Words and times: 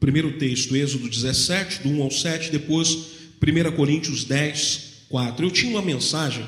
primeiro 0.00 0.32
texto, 0.38 0.74
Êxodo 0.74 1.08
17, 1.08 1.82
do 1.82 1.90
1 1.90 2.02
ao 2.02 2.10
7, 2.10 2.50
depois 2.50 2.88
1 3.40 3.72
Coríntios 3.76 4.24
10, 4.24 5.04
4. 5.10 5.44
Eu 5.44 5.50
tinha 5.50 5.70
uma 5.70 5.82
mensagem 5.82 6.44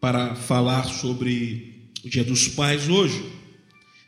para 0.00 0.36
falar 0.36 0.84
sobre 0.84 1.90
o 2.04 2.08
Dia 2.08 2.22
dos 2.22 2.46
Pais 2.46 2.88
hoje. 2.88 3.22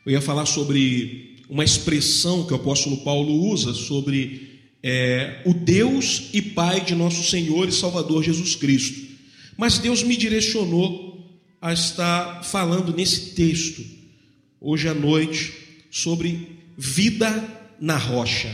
Eu 0.05 0.13
ia 0.13 0.21
falar 0.21 0.45
sobre 0.45 1.35
uma 1.49 1.63
expressão 1.63 2.45
que 2.47 2.53
o 2.53 2.55
apóstolo 2.55 2.97
Paulo 3.03 3.49
usa 3.49 3.73
sobre 3.73 4.61
é, 4.81 5.41
o 5.45 5.53
Deus 5.53 6.29
e 6.33 6.41
Pai 6.41 6.81
de 6.81 6.95
nosso 6.95 7.29
Senhor 7.29 7.67
e 7.67 7.71
Salvador 7.71 8.23
Jesus 8.23 8.55
Cristo. 8.55 9.01
Mas 9.57 9.77
Deus 9.77 10.01
me 10.03 10.15
direcionou 10.15 11.13
a 11.61 11.73
estar 11.73 12.43
falando 12.43 12.95
nesse 12.95 13.35
texto, 13.35 13.83
hoje 14.59 14.87
à 14.87 14.93
noite, 14.93 15.53
sobre 15.91 16.47
vida 16.77 17.61
na 17.79 17.97
rocha. 17.97 18.53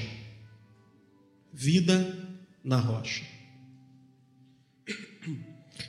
Vida 1.54 2.18
na 2.64 2.78
rocha. 2.78 3.24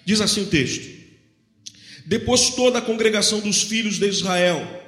Diz 0.04 0.20
assim 0.20 0.42
o 0.42 0.46
texto: 0.46 0.88
Depois 2.06 2.50
toda 2.50 2.78
a 2.78 2.82
congregação 2.82 3.40
dos 3.40 3.62
filhos 3.62 3.98
de 3.98 4.08
Israel 4.08 4.80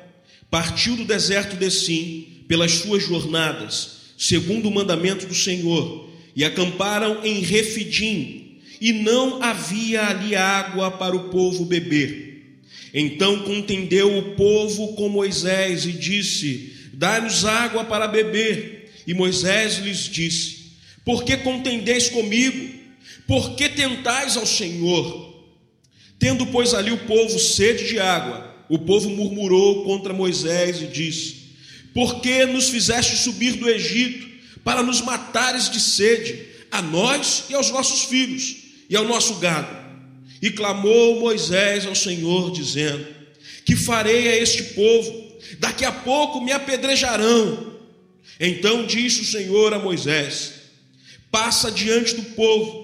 partiu 0.51 0.97
do 0.97 1.05
deserto 1.05 1.57
de 1.57 1.70
Sim 1.70 2.45
pelas 2.48 2.73
suas 2.73 3.03
jornadas, 3.03 4.15
segundo 4.19 4.69
o 4.69 4.75
mandamento 4.75 5.27
do 5.27 5.34
Senhor, 5.34 6.11
e 6.37 6.45
acamparam 6.45 7.25
em 7.25 7.41
Refidim, 7.41 8.59
e 8.81 8.93
não 8.93 9.43
havia 9.43 10.09
ali 10.09 10.34
água 10.34 10.91
para 10.91 11.17
o 11.17 11.31
povo 11.31 11.65
beber. 11.65 12.61
Então 12.93 13.43
contendeu 13.45 14.19
o 14.19 14.34
povo 14.34 14.95
com 14.95 15.09
Moisés 15.09 15.87
e 15.87 15.93
disse: 15.93 16.82
Dai-nos 17.02 17.45
água 17.45 17.83
para 17.83 18.06
beber. 18.06 18.92
E 19.05 19.12
Moisés 19.12 19.79
lhes 19.79 20.09
disse: 20.09 20.77
Por 21.05 21.25
que 21.25 21.37
contendeis 21.38 22.09
comigo? 22.09 22.78
Por 23.27 23.56
que 23.56 23.69
tentais 23.69 24.36
ao 24.36 24.47
Senhor? 24.47 25.34
Tendo, 26.17 26.47
pois, 26.47 26.75
ali 26.75 26.92
o 26.92 26.98
povo 26.98 27.41
sede 27.41 27.89
de 27.89 27.98
água, 27.98 28.55
o 28.69 28.78
povo 28.78 29.11
murmurou 29.11 29.83
contra 29.83 30.12
Moisés 30.12 30.81
e 30.81 30.86
disse: 30.86 31.56
Por 31.92 32.20
que 32.20 32.47
nos 32.47 32.69
fizeste 32.69 33.16
subir 33.16 33.55
do 33.55 33.69
Egito 33.69 34.25
para 34.62 34.81
nos 34.81 35.00
matares 35.00 35.69
de 35.69 35.81
sede, 35.81 36.47
a 36.70 36.81
nós 36.81 37.47
e 37.50 37.55
aos 37.55 37.69
nossos 37.72 38.05
filhos 38.05 38.59
e 38.89 38.94
ao 38.94 39.09
nosso 39.09 39.41
gado? 39.41 39.77
E 40.41 40.53
clamou 40.53 41.19
Moisés 41.19 41.84
ao 41.84 41.97
Senhor, 41.97 42.53
dizendo: 42.53 43.05
Que 43.64 43.75
farei 43.75 44.28
a 44.28 44.37
este 44.37 44.62
povo? 44.75 45.22
Daqui 45.59 45.85
a 45.85 45.93
pouco 45.93 46.41
me 46.41 46.53
apedrejarão. 46.53 47.73
Então 48.39 48.87
disse 48.87 49.21
o 49.21 49.25
Senhor 49.25 49.73
a 49.73 49.79
Moisés: 49.79 50.55
Passa 51.31 51.71
diante 51.71 52.15
do 52.15 52.23
povo 52.34 52.83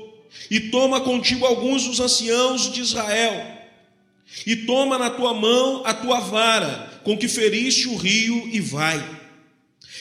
e 0.51 0.61
toma 0.61 1.01
contigo 1.01 1.45
alguns 1.45 1.85
dos 1.85 2.01
anciãos 2.01 2.73
de 2.73 2.81
Israel, 2.81 3.59
e 4.47 4.57
toma 4.57 4.99
na 4.99 5.11
tua 5.11 5.35
mão 5.35 5.83
a 5.85 5.95
tua 5.95 6.21
vara 6.21 7.01
com 7.05 7.17
que 7.17 7.29
feriste 7.29 7.89
o 7.89 7.97
rio 7.97 8.49
e 8.53 8.61
vai. 8.61 9.19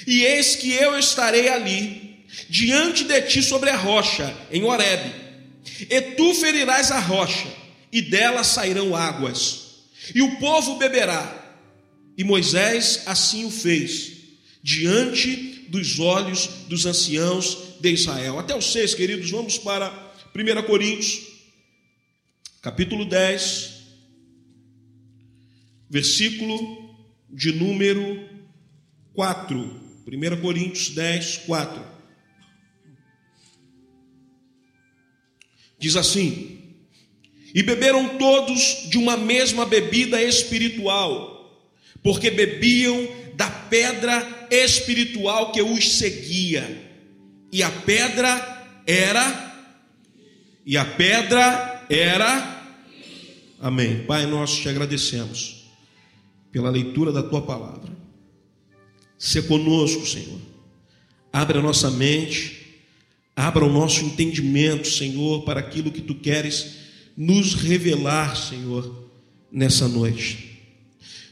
E 0.05 0.23
eis 0.23 0.55
que 0.55 0.71
eu 0.73 0.97
estarei 0.97 1.49
ali, 1.49 2.25
diante 2.49 3.03
de 3.03 3.21
ti 3.23 3.41
sobre 3.41 3.69
a 3.69 3.75
rocha, 3.75 4.35
em 4.51 4.63
Horebe, 4.63 5.13
e 5.89 6.01
tu 6.01 6.33
ferirás 6.35 6.91
a 6.91 6.99
rocha, 6.99 7.47
e 7.91 8.01
dela 8.01 8.43
sairão 8.43 8.95
águas, 8.95 9.85
e 10.13 10.21
o 10.21 10.37
povo 10.37 10.75
beberá 10.75 11.46
e 12.17 12.23
Moisés 12.23 13.03
assim 13.05 13.45
o 13.45 13.51
fez, 13.51 14.11
diante 14.63 15.67
dos 15.69 15.99
olhos 15.99 16.47
dos 16.67 16.85
anciãos 16.85 17.77
de 17.79 17.91
Israel. 17.91 18.39
Até 18.39 18.55
os 18.55 18.71
seis, 18.71 18.95
queridos, 18.95 19.29
vamos 19.29 19.59
para 19.59 19.91
1 20.35 20.63
Coríntios, 20.63 21.27
capítulo 22.59 23.05
10, 23.05 23.73
versículo 25.87 26.97
de 27.29 27.51
número 27.51 28.27
4. 29.13 29.87
1 30.07 30.41
Coríntios 30.41 30.89
10, 30.89 31.37
4. 31.45 31.85
Diz 35.77 35.95
assim: 35.95 36.77
E 37.53 37.61
beberam 37.61 38.17
todos 38.17 38.89
de 38.89 38.97
uma 38.97 39.15
mesma 39.15 39.67
bebida 39.67 40.19
espiritual 40.19 41.36
porque 42.07 42.31
bebiam 42.31 43.05
da 43.33 43.49
pedra 43.49 44.47
espiritual 44.49 45.51
que 45.51 45.61
os 45.61 45.97
seguia. 45.97 46.89
E 47.51 47.61
a 47.61 47.69
pedra 47.69 48.65
era 48.87 49.75
e 50.65 50.77
a 50.77 50.85
pedra 50.85 51.85
era 51.89 52.55
Amém. 53.59 54.05
Pai, 54.05 54.25
nós 54.25 54.55
te 54.55 54.69
agradecemos 54.69 55.69
pela 56.49 56.69
leitura 56.69 57.11
da 57.11 57.21
tua 57.21 57.41
palavra. 57.41 57.91
Se 59.19 59.41
conosco, 59.41 60.05
Senhor. 60.05 60.39
Abra 61.33 61.59
a 61.59 61.61
nossa 61.61 61.91
mente, 61.91 62.85
abra 63.35 63.65
o 63.65 63.73
nosso 63.73 64.05
entendimento, 64.05 64.87
Senhor, 64.87 65.43
para 65.43 65.59
aquilo 65.59 65.91
que 65.91 66.01
tu 66.01 66.15
queres 66.15 66.77
nos 67.17 67.53
revelar, 67.53 68.37
Senhor, 68.37 69.11
nessa 69.51 69.89
noite. 69.89 70.56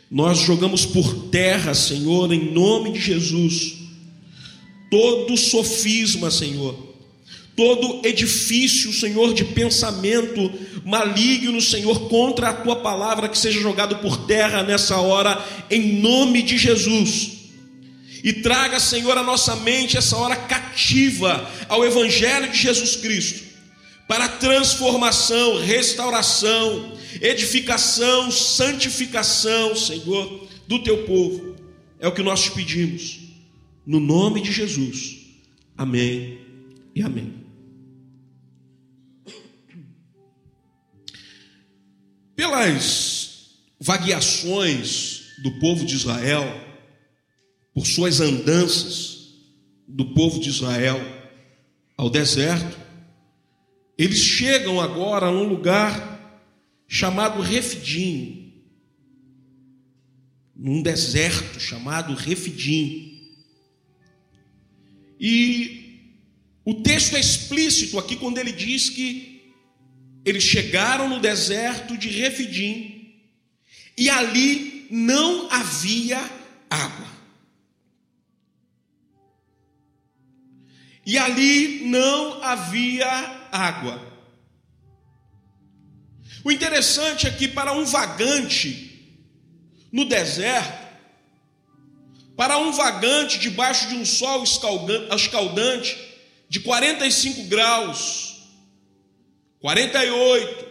Nós 0.09 0.39
jogamos 0.39 0.85
por 0.85 1.29
terra, 1.29 1.73
Senhor, 1.73 2.31
em 2.31 2.51
nome 2.51 2.91
de 2.91 2.99
Jesus, 2.99 3.73
todo 4.89 5.35
sofisma, 5.35 6.29
Senhor, 6.29 6.77
todo 7.55 8.05
edifício, 8.05 8.93
Senhor, 8.93 9.33
de 9.33 9.43
pensamento 9.43 10.51
maligno, 10.85 11.59
Senhor, 11.59 12.07
contra 12.07 12.49
a 12.49 12.53
tua 12.53 12.77
palavra, 12.77 13.27
que 13.27 13.37
seja 13.37 13.59
jogado 13.59 13.97
por 13.97 14.25
terra 14.25 14.61
nessa 14.61 14.97
hora, 14.97 15.43
em 15.71 15.99
nome 15.99 16.43
de 16.43 16.57
Jesus. 16.57 17.31
E 18.23 18.33
traga, 18.33 18.79
Senhor, 18.79 19.17
a 19.17 19.23
nossa 19.23 19.55
mente 19.57 19.97
essa 19.97 20.15
hora 20.17 20.35
cativa 20.35 21.49
ao 21.67 21.83
Evangelho 21.83 22.51
de 22.51 22.57
Jesus 22.57 22.95
Cristo, 22.95 23.43
para 24.07 24.27
transformação, 24.27 25.59
restauração, 25.59 26.94
edificação, 27.21 28.31
santificação, 28.31 29.75
Senhor, 29.75 30.47
do 30.67 30.83
teu 30.83 31.05
povo. 31.05 31.55
É 31.99 32.07
o 32.07 32.13
que 32.13 32.23
nós 32.23 32.43
te 32.43 32.51
pedimos, 32.51 33.19
no 33.85 33.99
nome 33.99 34.41
de 34.41 34.51
Jesus. 34.51 35.17
Amém 35.77 36.39
e 36.93 37.01
amém. 37.01 37.45
Pelas 42.35 43.55
vagueações 43.79 45.35
do 45.41 45.59
povo 45.59 45.85
de 45.85 45.95
Israel, 45.95 46.43
por 47.73 47.85
suas 47.85 48.19
andanças 48.19 49.15
do 49.87 50.13
povo 50.13 50.39
de 50.39 50.49
Israel 50.49 50.99
ao 51.97 52.09
deserto, 52.09 52.77
eles 53.97 54.19
chegam 54.19 54.81
agora 54.81 55.27
a 55.27 55.31
um 55.31 55.43
lugar 55.43 56.14
chamado 56.87 57.41
Refidim, 57.41 58.63
num 60.55 60.81
deserto 60.81 61.59
chamado 61.59 62.13
Refidim. 62.13 63.35
E 65.19 66.11
o 66.63 66.75
texto 66.75 67.15
é 67.15 67.19
explícito 67.19 67.99
aqui 67.99 68.15
quando 68.15 68.37
ele 68.37 68.51
diz 68.51 68.89
que 68.89 69.53
eles 70.23 70.43
chegaram 70.43 71.07
no 71.07 71.19
deserto 71.19 71.97
de 71.97 72.09
Refidim 72.09 73.13
e 73.97 74.09
ali 74.09 74.87
não 74.89 75.49
havia 75.51 76.19
água. 76.69 77.15
E 81.05 81.17
ali 81.17 81.85
não 81.85 82.41
havia 82.41 83.07
água. 83.51 84.14
O 86.45 86.51
interessante 86.51 87.25
é 87.25 87.31
que 87.31 87.47
para 87.47 87.73
um 87.73 87.83
vagante 87.85 89.17
no 89.91 90.05
deserto, 90.05 90.85
para 92.37 92.59
um 92.59 92.71
vagante 92.71 93.39
debaixo 93.39 93.87
de 93.87 93.95
um 93.95 94.05
sol 94.05 94.43
escaldante 94.43 95.97
de 96.47 96.59
45 96.59 97.45
graus, 97.45 98.43
48, 99.59 100.67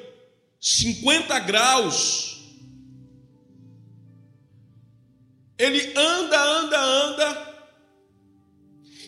50 0.60 1.38
graus, 1.40 2.38
ele 5.58 5.92
anda, 5.96 6.40
anda, 6.40 6.80
anda, 6.80 7.54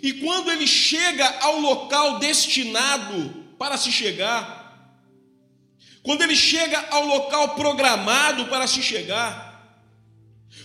e 0.03 0.15
quando 0.15 0.51
ele 0.51 0.67
chega 0.67 1.29
ao 1.43 1.61
local 1.61 2.19
destinado 2.19 3.55
para 3.57 3.77
se 3.77 3.93
chegar, 3.93 4.56
quando 6.07 6.23
ele 6.23 6.37
chega 6.37 6.79
ao 6.91 7.05
local 7.05 7.57
programado 7.57 8.47
para 8.47 8.69
se 8.69 8.81
chegar, 8.81 9.77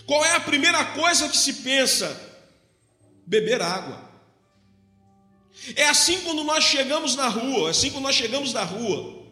qual 0.05 0.23
é 0.23 0.35
a 0.35 0.39
primeira 0.39 0.85
coisa 0.93 1.27
que 1.27 1.35
se 1.35 1.53
pensa? 1.63 2.15
Beber 3.25 3.59
água. 3.59 4.07
É 5.75 5.85
assim 5.85 6.21
quando 6.21 6.43
nós 6.43 6.63
chegamos 6.63 7.15
na 7.15 7.27
rua, 7.27 7.69
é 7.69 7.71
assim 7.71 7.89
quando 7.89 8.03
nós 8.03 8.15
chegamos 8.15 8.53
na 8.53 8.63
rua. 8.63 9.25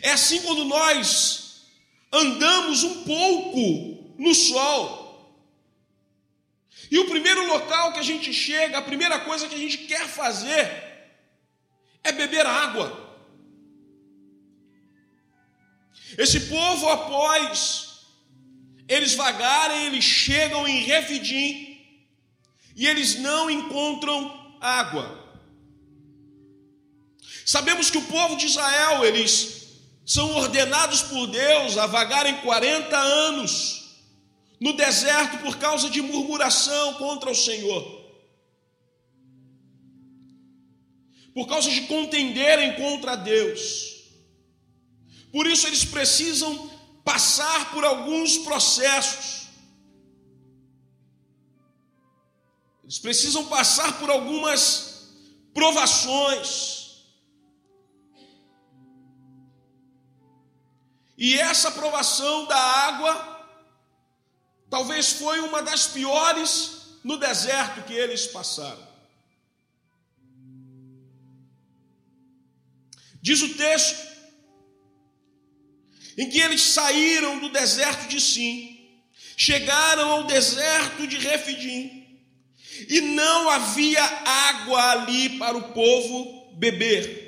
É 0.00 0.12
assim 0.12 0.40
quando 0.40 0.64
nós 0.64 1.66
andamos 2.10 2.82
um 2.82 3.04
pouco 3.04 4.14
no 4.18 4.34
sol. 4.34 5.44
E 6.90 6.98
o 6.98 7.04
primeiro 7.10 7.46
local 7.48 7.92
que 7.92 7.98
a 7.98 8.02
gente 8.02 8.32
chega, 8.32 8.78
a 8.78 8.82
primeira 8.82 9.20
coisa 9.20 9.46
que 9.46 9.54
a 9.54 9.58
gente 9.58 9.76
quer 9.76 10.08
fazer 10.08 10.70
é 12.02 12.12
beber 12.12 12.46
água. 12.46 13.03
Esse 16.16 16.40
povo, 16.40 16.88
após 16.88 18.06
eles 18.88 19.14
vagarem, 19.14 19.86
eles 19.86 20.04
chegam 20.04 20.66
em 20.68 20.82
Refidim 20.82 21.78
e 22.76 22.86
eles 22.86 23.16
não 23.16 23.50
encontram 23.50 24.56
água. 24.60 25.22
Sabemos 27.44 27.90
que 27.90 27.98
o 27.98 28.06
povo 28.06 28.36
de 28.36 28.46
Israel, 28.46 29.04
eles 29.04 29.64
são 30.04 30.34
ordenados 30.36 31.02
por 31.02 31.26
Deus 31.26 31.78
a 31.78 31.86
vagarem 31.86 32.40
40 32.42 32.96
anos 32.96 33.84
no 34.60 34.74
deserto 34.74 35.38
por 35.38 35.58
causa 35.58 35.90
de 35.90 36.00
murmuração 36.00 36.94
contra 36.94 37.30
o 37.30 37.34
Senhor. 37.34 38.02
Por 41.34 41.48
causa 41.48 41.70
de 41.70 41.82
contenderem 41.82 42.74
contra 42.76 43.16
Deus. 43.16 43.93
Por 45.34 45.48
isso 45.48 45.66
eles 45.66 45.84
precisam 45.84 46.70
passar 47.04 47.72
por 47.72 47.84
alguns 47.84 48.38
processos. 48.38 49.48
Eles 52.84 53.00
precisam 53.00 53.44
passar 53.46 53.98
por 53.98 54.10
algumas 54.10 55.08
provações. 55.52 57.02
E 61.18 61.36
essa 61.36 61.72
provação 61.72 62.46
da 62.46 62.62
água 62.88 63.12
talvez 64.70 65.14
foi 65.14 65.40
uma 65.40 65.60
das 65.62 65.88
piores 65.88 67.00
no 67.02 67.16
deserto 67.16 67.82
que 67.82 67.92
eles 67.92 68.24
passaram. 68.28 68.86
Diz 73.20 73.42
o 73.42 73.54
texto 73.56 74.13
em 76.16 76.28
que 76.28 76.40
eles 76.40 76.60
saíram 76.60 77.38
do 77.38 77.48
deserto 77.48 78.08
de 78.08 78.20
Sim, 78.20 78.74
chegaram 79.36 80.10
ao 80.10 80.24
deserto 80.24 81.06
de 81.06 81.18
Refidim, 81.18 82.04
e 82.88 83.00
não 83.00 83.48
havia 83.50 84.02
água 84.02 84.92
ali 84.92 85.38
para 85.38 85.56
o 85.56 85.72
povo 85.72 86.54
beber. 86.56 87.24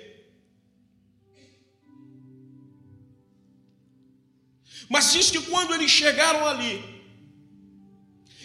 Mas 4.89 5.13
diz 5.13 5.31
que 5.31 5.41
quando 5.43 5.75
eles 5.75 5.91
chegaram 5.91 6.47
ali, 6.47 6.97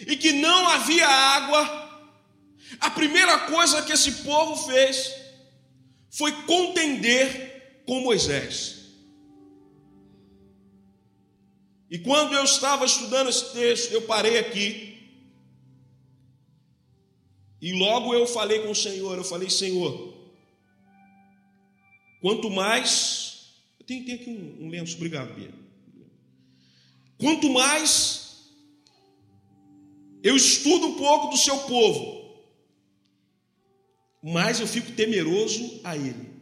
e 0.06 0.16
que 0.16 0.32
não 0.32 0.68
havia 0.68 1.06
água, 1.06 1.82
a 2.80 2.90
primeira 2.90 3.38
coisa 3.40 3.82
que 3.82 3.92
esse 3.92 4.10
povo 4.24 4.56
fez 4.66 5.12
foi 6.10 6.32
contender 6.42 7.82
com 7.86 8.00
Moisés. 8.00 8.81
E 11.92 11.98
quando 11.98 12.32
eu 12.32 12.42
estava 12.42 12.86
estudando 12.86 13.28
esse 13.28 13.52
texto, 13.52 13.92
eu 13.92 14.00
parei 14.00 14.38
aqui. 14.38 14.96
E 17.60 17.74
logo 17.74 18.14
eu 18.14 18.26
falei 18.26 18.62
com 18.62 18.70
o 18.70 18.74
Senhor, 18.74 19.18
eu 19.18 19.22
falei, 19.22 19.50
Senhor, 19.50 20.14
quanto 22.22 22.48
mais. 22.48 23.52
Tem, 23.86 24.02
tem 24.04 24.14
aqui 24.14 24.30
um, 24.30 24.64
um 24.64 24.68
lenço, 24.70 24.96
obrigado, 24.96 25.34
Bia. 25.34 25.52
Quanto 27.18 27.50
mais 27.50 28.50
eu 30.22 30.34
estudo 30.34 30.86
um 30.86 30.94
pouco 30.96 31.26
do 31.26 31.36
seu 31.36 31.58
povo, 31.58 32.42
mais 34.22 34.60
eu 34.60 34.66
fico 34.66 34.92
temeroso 34.92 35.78
a 35.84 35.94
ele. 35.94 36.32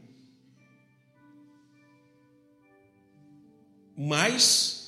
Mais 3.97 4.80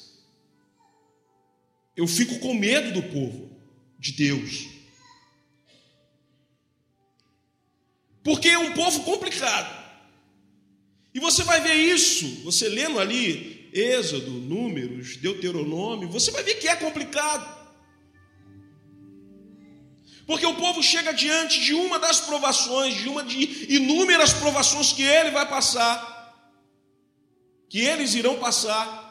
eu 1.96 2.06
fico 2.06 2.38
com 2.38 2.54
medo 2.54 2.92
do 2.92 3.02
povo 3.02 3.50
de 3.98 4.12
Deus. 4.12 4.68
Porque 8.22 8.48
é 8.48 8.58
um 8.58 8.72
povo 8.72 9.02
complicado. 9.04 9.82
E 11.14 11.20
você 11.20 11.42
vai 11.42 11.60
ver 11.60 11.74
isso, 11.74 12.42
você 12.44 12.68
lendo 12.68 12.98
ali 12.98 13.70
Êxodo, 13.72 14.30
Números, 14.30 15.16
Deuteronômio, 15.16 16.08
você 16.08 16.30
vai 16.30 16.42
ver 16.42 16.54
que 16.54 16.68
é 16.68 16.76
complicado. 16.76 17.62
Porque 20.26 20.46
o 20.46 20.54
povo 20.54 20.82
chega 20.82 21.12
diante 21.12 21.60
de 21.60 21.74
uma 21.74 21.98
das 21.98 22.20
provações, 22.20 22.94
de 22.94 23.08
uma 23.08 23.24
de 23.24 23.74
inúmeras 23.74 24.32
provações 24.32 24.92
que 24.92 25.02
ele 25.02 25.30
vai 25.30 25.48
passar, 25.48 26.00
que 27.68 27.80
eles 27.80 28.14
irão 28.14 28.38
passar. 28.38 29.01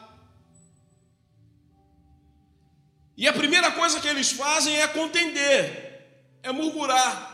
E 3.16 3.28
a 3.28 3.32
primeira 3.32 3.70
coisa 3.72 4.00
que 4.00 4.08
eles 4.08 4.32
fazem 4.32 4.80
é 4.80 4.88
contender, 4.88 6.18
é 6.42 6.50
murmurar. 6.50 7.30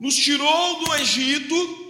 Nos 0.00 0.16
tirou 0.16 0.84
do 0.84 0.94
Egito, 0.94 1.84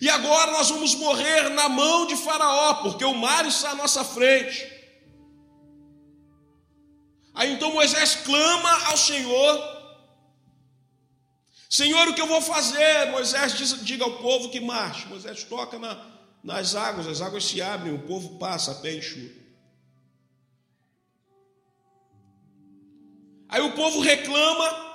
e 0.00 0.08
agora 0.08 0.52
nós 0.52 0.70
vamos 0.70 0.94
morrer 0.94 1.50
na 1.50 1.68
mão 1.68 2.06
de 2.06 2.16
Faraó, 2.16 2.74
porque 2.74 3.04
o 3.04 3.14
mar 3.14 3.46
está 3.46 3.70
à 3.70 3.74
nossa 3.74 4.04
frente. 4.04 4.70
Aí 7.34 7.52
então 7.52 7.72
Moisés 7.72 8.16
clama 8.16 8.86
ao 8.86 8.96
Senhor. 8.96 9.82
Senhor, 11.68 12.08
o 12.08 12.14
que 12.14 12.20
eu 12.20 12.26
vou 12.26 12.40
fazer? 12.40 13.10
Moisés 13.10 13.56
diz, 13.56 13.84
diga 13.84 14.04
ao 14.04 14.18
povo 14.18 14.50
que 14.50 14.60
marche. 14.60 15.06
Moisés 15.06 15.44
toca 15.44 15.78
na, 15.78 15.94
nas 16.42 16.74
águas, 16.74 17.06
as 17.06 17.20
águas 17.20 17.44
se 17.44 17.62
abrem, 17.62 17.94
o 17.94 18.02
povo 18.02 18.38
passa 18.38 18.72
a 18.72 18.74
pé 18.74 18.94
enxuto. 18.94 19.40
Aí 23.48 23.60
o 23.60 23.74
povo 23.74 24.00
reclama 24.00 24.92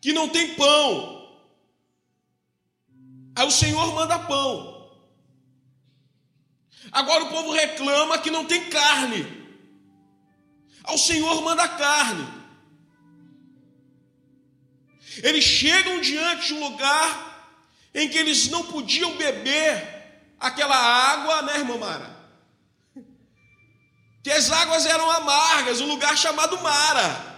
que 0.00 0.12
não 0.12 0.28
tem 0.28 0.54
pão. 0.54 1.38
Aí 3.36 3.46
o 3.46 3.50
Senhor 3.50 3.94
manda 3.94 4.18
pão. 4.18 4.74
Agora 6.92 7.24
o 7.24 7.30
povo 7.30 7.52
reclama 7.52 8.18
que 8.18 8.30
não 8.30 8.44
tem 8.44 8.68
carne. 8.68 9.22
Aí 10.84 10.94
o 10.94 10.98
Senhor 10.98 11.40
manda 11.42 11.66
carne. 11.68 12.26
Eles 15.22 15.44
chegam 15.44 16.00
diante 16.00 16.48
de 16.48 16.54
um 16.54 16.68
lugar 16.68 17.60
em 17.94 18.08
que 18.08 18.18
eles 18.18 18.48
não 18.48 18.64
podiam 18.64 19.16
beber 19.16 19.93
aquela 20.38 20.76
água, 20.76 21.42
né, 21.42 21.58
irmã 21.58 21.78
Mara? 21.78 22.14
Que 24.22 24.30
as 24.30 24.50
águas 24.50 24.86
eram 24.86 25.10
amargas, 25.10 25.80
um 25.80 25.86
lugar 25.86 26.16
chamado 26.16 26.58
Mara. 26.62 27.34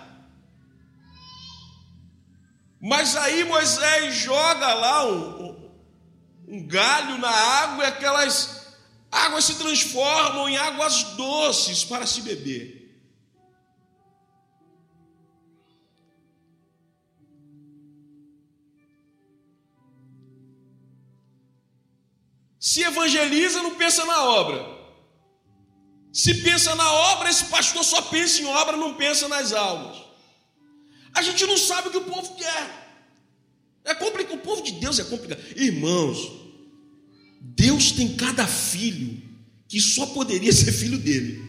Mas 2.80 3.16
aí 3.16 3.42
Moisés 3.44 4.14
joga 4.14 4.74
lá 4.74 5.06
um, 5.06 5.72
um 6.46 6.66
galho 6.66 7.18
na 7.18 7.30
água 7.30 7.84
e 7.84 7.88
aquelas 7.88 8.76
águas 9.10 9.44
se 9.44 9.56
transformam 9.56 10.48
em 10.48 10.56
águas 10.56 11.02
doces 11.16 11.84
para 11.84 12.06
se 12.06 12.20
beber. 12.20 12.75
Se 22.76 22.82
evangeliza, 22.82 23.62
não 23.62 23.74
pensa 23.74 24.04
na 24.04 24.22
obra. 24.22 24.62
Se 26.12 26.34
pensa 26.42 26.74
na 26.74 26.92
obra, 26.92 27.30
esse 27.30 27.46
pastor 27.46 27.82
só 27.82 28.02
pensa 28.02 28.42
em 28.42 28.44
obra, 28.44 28.76
não 28.76 28.92
pensa 28.92 29.26
nas 29.28 29.54
almas. 29.54 29.96
A 31.14 31.22
gente 31.22 31.46
não 31.46 31.56
sabe 31.56 31.88
o 31.88 31.90
que 31.90 31.96
o 31.96 32.04
povo 32.04 32.34
quer. 32.34 32.64
É 33.82 33.94
complicado. 33.94 34.34
O 34.34 34.40
povo 34.40 34.60
de 34.62 34.72
Deus 34.72 34.98
é 34.98 35.04
complicado. 35.04 35.42
Irmãos, 35.56 36.18
Deus 37.40 37.92
tem 37.92 38.14
cada 38.14 38.46
filho 38.46 39.22
que 39.66 39.80
só 39.80 40.04
poderia 40.04 40.52
ser 40.52 40.70
filho 40.70 40.98
dele. 40.98 41.42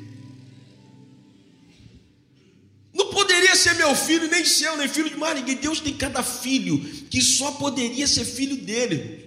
Não 2.93 3.09
poderia 3.09 3.53
ser 3.57 3.73
meu 3.73 3.93
filho, 3.93 4.29
nem 4.29 4.45
seu, 4.45 4.77
nem 4.77 4.87
filho 4.87 5.09
de 5.09 5.17
mais 5.17 5.37
ninguém. 5.37 5.57
Deus 5.57 5.81
tem 5.81 5.93
cada 5.93 6.23
filho 6.23 6.79
que 7.09 7.21
só 7.21 7.51
poderia 7.51 8.07
ser 8.07 8.23
filho 8.23 8.55
dele. 8.55 9.26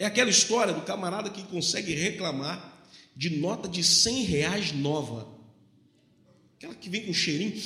É 0.00 0.06
aquela 0.06 0.30
história 0.30 0.72
do 0.72 0.80
camarada 0.80 1.28
que 1.28 1.42
consegue 1.42 1.94
reclamar 1.94 2.88
de 3.14 3.36
nota 3.36 3.68
de 3.68 3.84
100 3.84 4.22
reais 4.22 4.72
nova. 4.72 5.28
Aquela 6.56 6.74
que 6.74 6.88
vem 6.88 7.04
com 7.04 7.12
cheirinho. 7.12 7.62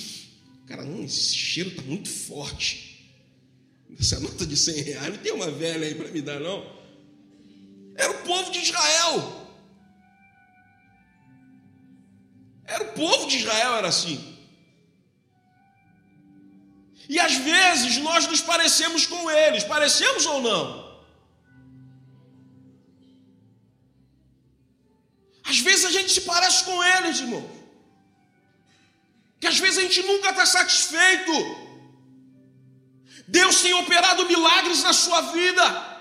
Cara, 0.66 0.82
hum, 0.82 1.04
esse 1.04 1.36
cheiro 1.36 1.70
está 1.70 1.82
muito 1.82 2.08
forte. 2.08 3.08
Essa 4.00 4.18
nota 4.18 4.44
de 4.44 4.56
100 4.56 4.82
reais, 4.82 5.14
não 5.14 5.22
tem 5.22 5.30
uma 5.30 5.48
velha 5.48 5.86
aí 5.86 5.94
para 5.94 6.08
me 6.08 6.20
dar, 6.20 6.40
não. 6.40 6.68
Era 7.94 8.10
o 8.10 8.22
povo 8.24 8.50
de 8.50 8.58
Israel. 8.58 9.48
Era 12.66 12.82
o 12.82 12.92
povo 12.94 13.28
de 13.28 13.36
Israel, 13.36 13.76
era 13.76 13.86
assim. 13.86 14.36
E 17.08 17.20
às 17.20 17.36
vezes 17.36 17.98
nós 17.98 18.26
nos 18.26 18.40
parecemos 18.40 19.06
com 19.06 19.30
eles, 19.30 19.62
parecemos 19.62 20.26
ou 20.26 20.42
não? 20.42 20.83
Nunca 30.24 30.30
está 30.30 30.46
satisfeito. 30.46 31.32
Deus 33.28 33.60
tem 33.60 33.74
operado 33.74 34.26
milagres 34.26 34.82
na 34.82 34.92
sua 34.92 35.20
vida. 35.20 35.94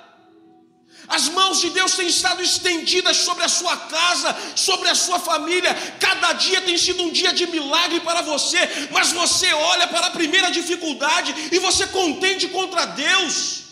As 1.08 1.28
mãos 1.28 1.60
de 1.60 1.70
Deus 1.70 1.96
têm 1.96 2.08
estado 2.08 2.42
estendidas 2.42 3.18
sobre 3.18 3.44
a 3.44 3.50
sua 3.50 3.76
casa, 3.76 4.36
sobre 4.56 4.88
a 4.88 4.96
sua 4.96 5.20
família. 5.20 5.74
Cada 6.00 6.32
dia 6.34 6.62
tem 6.62 6.78
sido 6.78 7.04
um 7.04 7.12
dia 7.12 7.34
de 7.34 7.46
milagre 7.48 8.00
para 8.00 8.22
você, 8.22 8.60
mas 8.92 9.12
você 9.12 9.52
olha 9.54 9.88
para 9.88 10.08
a 10.08 10.12
primeira 10.12 10.50
dificuldade 10.50 11.36
e 11.52 11.60
você 11.60 11.86
contende 11.88 12.48
contra 12.48 12.86
Deus. 12.86 13.64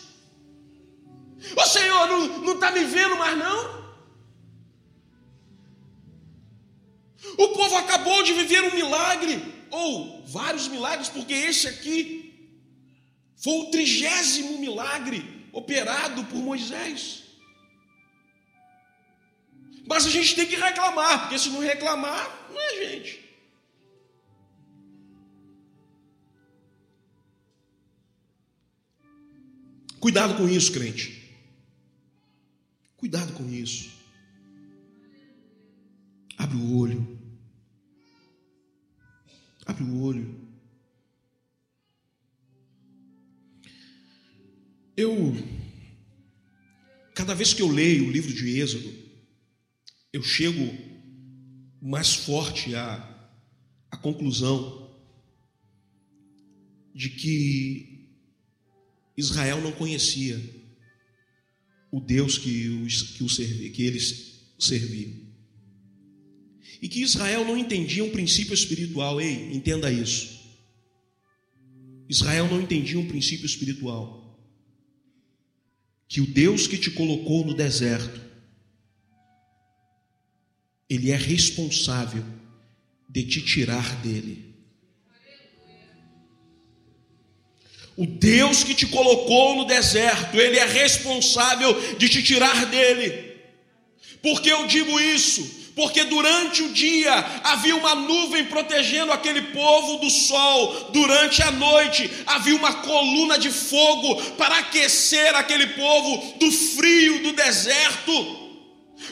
Ô 1.56 1.66
Senhor, 1.66 2.06
não 2.42 2.54
está 2.54 2.70
me 2.70 2.84
vendo 2.84 3.16
mais 3.16 3.36
não? 3.36 3.82
O 7.38 7.48
povo 7.48 7.76
acabou 7.76 8.22
de 8.22 8.34
viver 8.34 8.62
um 8.62 8.74
milagre, 8.74 9.51
ou 9.72 10.22
vários 10.26 10.68
milagres, 10.68 11.08
porque 11.08 11.32
esse 11.32 11.66
aqui 11.66 12.50
foi 13.36 13.54
o 13.54 13.70
trigésimo 13.70 14.58
milagre 14.58 15.48
operado 15.52 16.24
por 16.26 16.38
Moisés. 16.38 17.22
Mas 19.86 20.06
a 20.06 20.10
gente 20.10 20.36
tem 20.36 20.46
que 20.46 20.56
reclamar, 20.56 21.22
porque 21.22 21.38
se 21.38 21.48
não 21.48 21.60
reclamar, 21.60 22.48
não 22.50 22.60
é 22.60 22.74
gente. 22.76 23.20
Cuidado 29.98 30.36
com 30.36 30.48
isso, 30.48 30.72
crente. 30.72 31.22
Cuidado 32.96 33.32
com 33.32 33.48
isso. 33.48 33.90
Abre 36.36 36.56
o 36.56 36.78
olho. 36.78 37.21
Abre 39.72 39.84
o 39.84 40.02
olho. 40.02 40.38
Eu, 44.94 45.34
cada 47.14 47.32
vez 47.32 47.54
que 47.54 47.62
eu 47.62 47.68
leio 47.68 48.06
o 48.06 48.10
livro 48.10 48.34
de 48.34 48.60
Êxodo, 48.60 48.92
eu 50.12 50.22
chego 50.22 50.60
mais 51.80 52.12
forte 52.12 52.74
à, 52.74 52.96
à 53.90 53.96
conclusão 53.96 54.94
de 56.94 57.08
que 57.08 58.10
Israel 59.16 59.62
não 59.62 59.72
conhecia 59.72 60.38
o 61.90 61.98
Deus 61.98 62.36
que, 62.36 62.68
os, 62.84 63.02
que, 63.16 63.24
o 63.24 63.72
que 63.72 63.82
eles 63.84 64.52
serviam. 64.58 65.31
E 66.82 66.88
que 66.88 67.00
Israel 67.00 67.44
não 67.44 67.56
entendia 67.56 68.04
um 68.04 68.10
princípio 68.10 68.52
espiritual, 68.52 69.20
ei, 69.20 69.54
entenda 69.54 69.90
isso. 69.90 70.42
Israel 72.08 72.48
não 72.48 72.60
entendia 72.60 72.98
um 72.98 73.06
princípio 73.06 73.46
espiritual. 73.46 74.20
Que 76.08 76.20
o 76.20 76.26
Deus 76.26 76.66
que 76.66 76.76
te 76.76 76.90
colocou 76.90 77.46
no 77.46 77.54
deserto 77.54 78.20
ele 80.92 81.10
é 81.10 81.16
responsável 81.16 82.22
de 83.08 83.24
te 83.24 83.40
tirar 83.40 83.96
dele. 84.02 84.52
O 87.96 88.04
Deus 88.04 88.62
que 88.62 88.74
te 88.74 88.86
colocou 88.86 89.56
no 89.56 89.64
deserto, 89.64 90.38
ele 90.38 90.58
é 90.58 90.66
responsável 90.66 91.96
de 91.96 92.10
te 92.10 92.22
tirar 92.22 92.66
dele. 92.66 93.38
Por 94.20 94.42
que 94.42 94.50
eu 94.50 94.66
digo 94.66 95.00
isso? 95.00 95.61
Porque 95.74 96.04
durante 96.04 96.62
o 96.62 96.72
dia 96.72 97.12
havia 97.44 97.74
uma 97.74 97.94
nuvem 97.94 98.44
protegendo 98.44 99.10
aquele 99.10 99.40
povo 99.40 99.98
do 99.98 100.10
sol, 100.10 100.90
durante 100.92 101.42
a 101.42 101.50
noite 101.50 102.10
havia 102.26 102.54
uma 102.54 102.74
coluna 102.74 103.38
de 103.38 103.50
fogo 103.50 104.16
para 104.32 104.58
aquecer 104.58 105.34
aquele 105.34 105.68
povo 105.68 106.34
do 106.38 106.50
frio 106.52 107.22
do 107.22 107.32
deserto. 107.32 108.41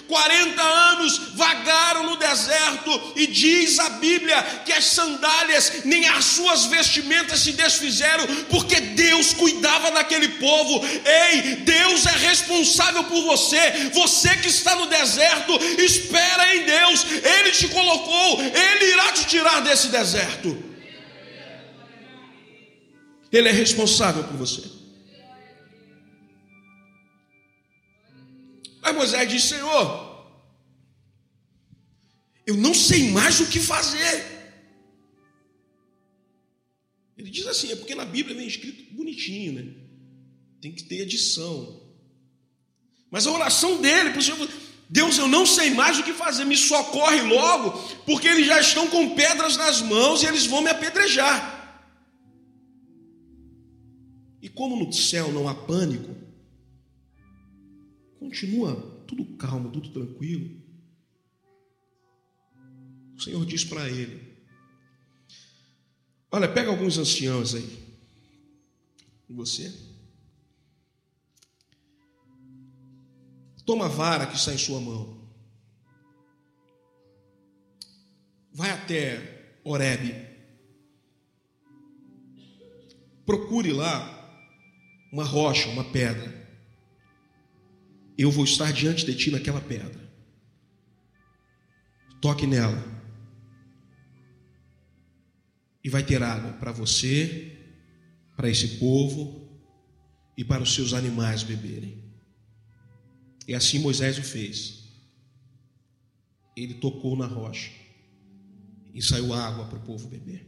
40 0.08 0.62
anos 0.62 1.20
vagaram 1.34 2.04
no 2.04 2.16
deserto 2.16 3.12
e 3.16 3.26
diz 3.26 3.78
a 3.78 3.90
Bíblia 3.90 4.42
que 4.64 4.72
as 4.72 4.86
sandálias 4.86 5.84
nem 5.84 6.08
as 6.08 6.24
suas 6.24 6.66
vestimentas 6.66 7.40
se 7.40 7.52
desfizeram, 7.52 8.26
porque 8.48 8.80
Deus 8.80 9.32
cuidava 9.32 9.90
daquele 9.92 10.28
povo. 10.28 10.84
Ei, 11.04 11.56
Deus 11.56 12.06
é 12.06 12.16
responsável 12.16 13.04
por 13.04 13.22
você. 13.22 13.90
Você 13.92 14.36
que 14.36 14.48
está 14.48 14.74
no 14.74 14.86
deserto, 14.86 15.52
espera 15.78 16.56
em 16.56 16.64
Deus. 16.64 17.06
Ele 17.22 17.50
te 17.52 17.68
colocou, 17.68 18.40
ele 18.40 18.92
irá 18.92 19.12
te 19.12 19.26
tirar 19.26 19.60
desse 19.60 19.88
deserto. 19.88 20.64
Ele 23.32 23.48
é 23.48 23.52
responsável 23.52 24.24
por 24.24 24.36
você. 24.36 24.79
Aí 28.90 28.96
Moisés 28.96 29.28
disse: 29.28 29.48
Senhor, 29.48 29.86
eu 32.44 32.56
não 32.56 32.74
sei 32.74 33.10
mais 33.10 33.40
o 33.40 33.46
que 33.46 33.60
fazer. 33.60 34.24
Ele 37.16 37.30
diz 37.30 37.46
assim: 37.46 37.70
é 37.70 37.76
porque 37.76 37.94
na 37.94 38.04
Bíblia 38.04 38.36
vem 38.36 38.46
escrito 38.46 38.92
bonitinho, 38.94 39.52
né? 39.52 39.72
Tem 40.60 40.72
que 40.72 40.82
ter 40.82 41.02
edição. 41.02 41.80
Mas 43.10 43.26
a 43.26 43.32
oração 43.32 43.80
dele 43.80 44.16
o 44.16 44.22
Senhor, 44.22 44.48
Deus, 44.88 45.18
eu 45.18 45.28
não 45.28 45.46
sei 45.46 45.70
mais 45.70 45.98
o 45.98 46.02
que 46.02 46.12
fazer, 46.12 46.44
me 46.44 46.56
socorre 46.56 47.22
logo, 47.22 47.72
porque 48.04 48.26
eles 48.26 48.46
já 48.46 48.60
estão 48.60 48.88
com 48.88 49.14
pedras 49.14 49.56
nas 49.56 49.80
mãos 49.80 50.22
e 50.22 50.26
eles 50.26 50.46
vão 50.46 50.62
me 50.62 50.70
apedrejar. 50.70 51.58
E 54.42 54.48
como 54.48 54.76
no 54.76 54.92
céu 54.92 55.30
não 55.32 55.48
há 55.48 55.54
pânico, 55.54 56.29
Continua 58.30 58.76
tudo 59.08 59.24
calmo, 59.36 59.72
tudo 59.72 59.88
tranquilo. 59.88 60.56
O 63.16 63.20
Senhor 63.20 63.44
diz 63.44 63.64
para 63.64 63.90
ele: 63.90 64.38
Olha, 66.30 66.46
pega 66.46 66.70
alguns 66.70 66.96
anciãos 66.96 67.56
aí. 67.56 67.98
E 69.28 69.32
você? 69.32 69.74
Toma 73.66 73.86
a 73.86 73.88
vara 73.88 74.28
que 74.28 74.36
está 74.36 74.54
em 74.54 74.58
sua 74.58 74.80
mão. 74.80 75.28
Vai 78.52 78.70
até 78.70 79.58
Oreb. 79.64 80.14
Procure 83.26 83.72
lá 83.72 83.98
uma 85.12 85.24
rocha, 85.24 85.68
uma 85.70 85.82
pedra 85.82 86.39
eu 88.22 88.30
vou 88.30 88.44
estar 88.44 88.70
diante 88.70 89.06
de 89.06 89.14
ti 89.14 89.30
naquela 89.30 89.62
pedra. 89.62 89.98
Toque 92.20 92.46
nela. 92.46 92.84
E 95.82 95.88
vai 95.88 96.02
ter 96.02 96.22
água 96.22 96.52
para 96.52 96.70
você, 96.70 97.56
para 98.36 98.50
esse 98.50 98.76
povo 98.76 99.48
e 100.36 100.44
para 100.44 100.62
os 100.62 100.74
seus 100.74 100.92
animais 100.92 101.42
beberem. 101.42 102.04
E 103.48 103.54
assim 103.54 103.78
Moisés 103.78 104.18
o 104.18 104.22
fez. 104.22 104.84
Ele 106.54 106.74
tocou 106.74 107.16
na 107.16 107.26
rocha 107.26 107.70
e 108.92 109.00
saiu 109.00 109.32
água 109.32 109.64
para 109.64 109.78
o 109.78 109.82
povo 109.82 110.08
beber. 110.08 110.46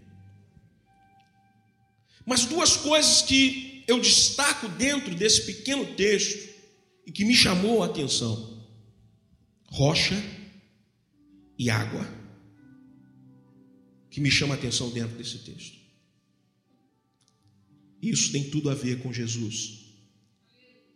Mas 2.27 2.45
duas 2.45 2.77
coisas 2.77 3.23
que 3.23 3.83
eu 3.89 3.99
destaco 3.99 4.69
dentro 4.69 5.15
desse 5.15 5.47
pequeno 5.47 5.87
texto 5.95 6.52
e 7.07 7.13
que 7.13 7.25
me 7.25 7.35
chamou 7.35 7.83
a 7.83 7.87
atenção: 7.87 8.67
rocha 9.67 10.17
e 11.59 11.71
água. 11.71 12.07
Que 14.11 14.21
me 14.21 14.31
chama 14.31 14.55
a 14.55 14.59
atenção 14.59 14.91
dentro 14.91 15.17
desse 15.17 15.39
texto. 15.39 15.79
Isso 18.01 18.33
tem 18.33 18.51
tudo 18.51 18.69
a 18.69 18.75
ver 18.75 19.01
com 19.01 19.13
Jesus 19.13 19.83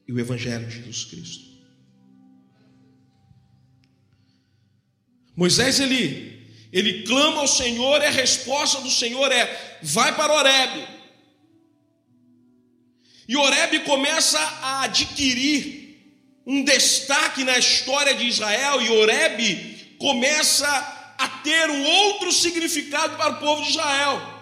e 0.07 0.13
o 0.13 0.19
Evangelho 0.19 0.67
de 0.67 0.77
Jesus 0.77 1.05
Cristo. 1.05 1.47
Moisés 5.35 5.81
ele, 5.81 6.51
Ele 6.73 7.05
clama 7.05 7.41
ao 7.41 7.49
Senhor 7.49 8.01
e 8.01 8.07
a 8.07 8.11
resposta 8.11 8.81
do 8.81 8.91
Senhor 8.91 9.31
é: 9.31 9.79
vai 9.83 10.15
para 10.15 10.33
Oreb. 10.33 10.89
E 13.29 13.37
Oreb 13.37 13.81
começa 13.85 14.39
a 14.39 14.83
adquirir 14.83 15.86
um 16.47 16.63
destaque 16.63 17.43
na 17.43 17.59
história 17.59 18.15
de 18.15 18.25
Israel, 18.27 18.81
e 18.81 18.89
Oreb 18.91 19.97
começa 19.99 20.69
a 21.19 21.29
ter 21.29 21.69
um 21.71 21.85
outro 21.85 22.31
significado 22.31 23.17
para 23.17 23.33
o 23.33 23.41
povo 23.41 23.63
de 23.63 23.71
Israel. 23.71 24.35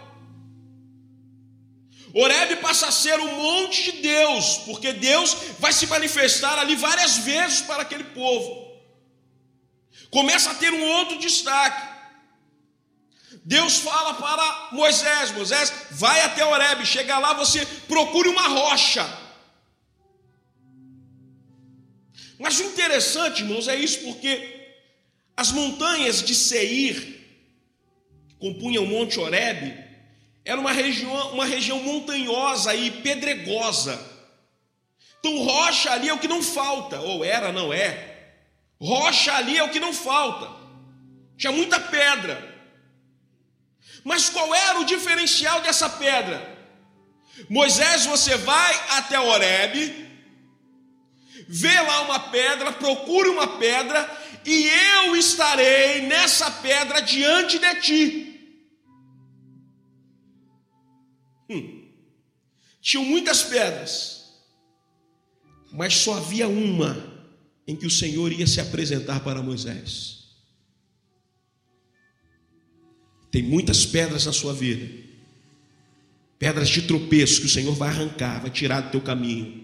Oreb 2.12 2.56
passa 2.56 2.86
a 2.86 2.92
ser 2.92 3.18
o 3.18 3.32
monte 3.36 3.90
de 3.90 4.02
Deus, 4.02 4.58
porque 4.58 4.92
Deus 4.92 5.34
vai 5.58 5.72
se 5.72 5.86
manifestar 5.86 6.58
ali 6.58 6.76
várias 6.76 7.16
vezes 7.18 7.62
para 7.62 7.82
aquele 7.82 8.04
povo. 8.04 8.72
Começa 10.10 10.50
a 10.50 10.54
ter 10.54 10.72
um 10.72 10.84
outro 10.84 11.18
destaque. 11.18 11.94
Deus 13.44 13.78
fala 13.78 14.14
para 14.14 14.68
Moisés: 14.72 15.32
Moisés, 15.32 15.72
vai 15.90 16.20
até 16.20 16.44
Oreb, 16.44 16.84
chega 16.86 17.18
lá, 17.18 17.32
você 17.32 17.66
procure 17.88 18.28
uma 18.28 18.46
rocha. 18.46 19.23
Mas 22.38 22.58
o 22.58 22.64
interessante, 22.64 23.42
irmãos, 23.42 23.68
é 23.68 23.76
isso, 23.76 24.00
porque 24.00 24.68
as 25.36 25.52
montanhas 25.52 26.22
de 26.22 26.34
Seir, 26.34 27.00
que 28.28 28.34
compunham 28.36 28.84
o 28.84 28.86
Monte 28.86 29.18
Oreb, 29.18 29.84
era 30.44 30.60
uma 30.60 30.72
região, 30.72 31.32
uma 31.32 31.46
região 31.46 31.80
montanhosa 31.80 32.74
e 32.74 32.90
pedregosa. 32.90 33.98
Então, 35.18 35.42
rocha 35.42 35.90
ali 35.90 36.08
é 36.08 36.12
o 36.12 36.18
que 36.18 36.28
não 36.28 36.42
falta, 36.42 37.00
ou 37.00 37.24
era, 37.24 37.50
não 37.50 37.72
é. 37.72 38.14
Rocha 38.78 39.32
ali 39.32 39.56
é 39.56 39.62
o 39.62 39.70
que 39.70 39.80
não 39.80 39.92
falta. 39.92 40.50
Tinha 41.38 41.52
muita 41.52 41.80
pedra. 41.80 42.52
Mas 44.04 44.28
qual 44.28 44.54
era 44.54 44.80
o 44.80 44.84
diferencial 44.84 45.62
dessa 45.62 45.88
pedra? 45.88 46.52
Moisés, 47.48 48.04
você 48.04 48.36
vai 48.36 48.74
até 48.90 49.18
Horebe, 49.18 50.03
vê 51.48 51.80
lá 51.80 52.02
uma 52.02 52.18
pedra, 52.18 52.72
procure 52.72 53.28
uma 53.28 53.58
pedra, 53.58 54.08
e 54.44 54.68
eu 54.68 55.16
estarei 55.16 56.02
nessa 56.02 56.50
pedra 56.50 57.00
diante 57.00 57.58
de 57.58 57.74
ti. 57.80 58.24
Hum. 61.48 61.90
Tinham 62.80 63.04
muitas 63.04 63.42
pedras, 63.42 64.24
mas 65.72 65.94
só 65.94 66.14
havia 66.14 66.46
uma 66.46 67.14
em 67.66 67.74
que 67.74 67.86
o 67.86 67.90
Senhor 67.90 68.30
ia 68.30 68.46
se 68.46 68.60
apresentar 68.60 69.20
para 69.20 69.42
Moisés. 69.42 70.24
Tem 73.30 73.42
muitas 73.42 73.84
pedras 73.84 74.26
na 74.26 74.32
sua 74.32 74.52
vida, 74.52 75.02
pedras 76.38 76.68
de 76.68 76.82
tropeço 76.82 77.40
que 77.40 77.46
o 77.46 77.50
Senhor 77.50 77.74
vai 77.74 77.88
arrancar, 77.88 78.40
vai 78.40 78.50
tirar 78.50 78.82
do 78.82 78.90
teu 78.90 79.00
caminho. 79.00 79.63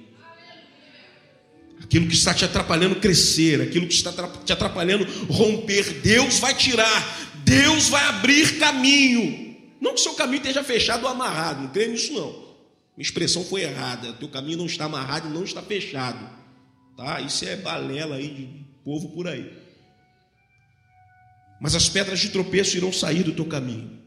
Aquilo 1.83 2.07
que 2.07 2.15
está 2.15 2.33
te 2.33 2.45
atrapalhando 2.45 2.97
crescer, 2.97 3.61
aquilo 3.61 3.87
que 3.87 3.95
está 3.95 4.13
te 4.45 4.53
atrapalhando 4.53 5.05
romper, 5.29 6.01
Deus 6.01 6.39
vai 6.39 6.55
tirar, 6.55 7.33
Deus 7.45 7.89
vai 7.89 8.05
abrir 8.05 8.59
caminho. 8.59 9.57
Não 9.81 9.95
que 9.95 10.01
seu 10.01 10.15
caminho 10.15 10.39
esteja 10.43 10.63
fechado 10.63 11.05
ou 11.05 11.09
amarrado, 11.09 11.63
não 11.63 11.71
creio 11.71 11.93
nisso 11.93 12.13
não. 12.13 12.51
Minha 12.97 13.07
expressão 13.07 13.43
foi 13.43 13.63
errada. 13.63 14.13
Teu 14.13 14.29
caminho 14.29 14.59
não 14.59 14.67
está 14.67 14.85
amarrado 14.85 15.29
e 15.29 15.33
não 15.33 15.43
está 15.43 15.63
fechado. 15.63 16.19
Tá? 16.97 17.19
Isso 17.21 17.47
é 17.47 17.57
balela 17.57 18.17
aí 18.17 18.29
de 18.29 18.65
povo 18.85 19.09
por 19.09 19.27
aí. 19.27 19.51
Mas 21.61 21.75
as 21.75 21.89
pedras 21.89 22.21
de 22.21 22.29
tropeço 22.29 22.77
irão 22.77 22.93
sair 22.93 23.23
do 23.23 23.33
teu 23.33 23.47
caminho. 23.47 23.99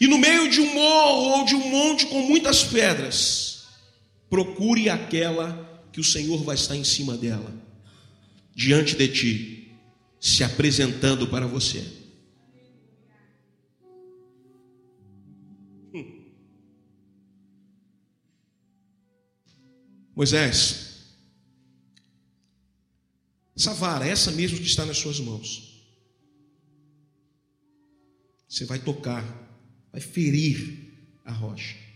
E 0.00 0.06
no 0.06 0.16
meio 0.16 0.48
de 0.48 0.60
um 0.60 0.72
morro 0.72 1.38
ou 1.38 1.44
de 1.44 1.54
um 1.54 1.68
monte 1.68 2.06
com 2.06 2.22
muitas 2.22 2.62
pedras, 2.62 3.66
procure 4.30 4.88
aquela 4.88 5.77
que 5.98 6.00
o 6.00 6.04
Senhor 6.04 6.44
vai 6.44 6.54
estar 6.54 6.76
em 6.76 6.84
cima 6.84 7.16
dela, 7.16 7.52
diante 8.54 8.94
de 8.94 9.08
ti, 9.08 9.76
se 10.20 10.44
apresentando 10.44 11.26
para 11.26 11.44
você. 11.44 11.84
Moisés, 20.14 21.16
essa 23.56 23.74
vara, 23.74 24.06
essa 24.06 24.30
mesmo 24.30 24.58
que 24.58 24.66
está 24.66 24.86
nas 24.86 24.98
suas 24.98 25.18
mãos. 25.18 25.84
Você 28.48 28.64
vai 28.66 28.78
tocar, 28.78 29.24
vai 29.90 30.00
ferir 30.00 30.92
a 31.24 31.32
rocha. 31.32 31.87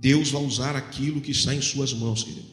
Deus 0.00 0.30
vai 0.30 0.42
usar 0.42 0.76
aquilo 0.76 1.20
que 1.20 1.32
está 1.32 1.52
em 1.52 1.60
suas 1.60 1.92
mãos, 1.92 2.22
querido. 2.22 2.46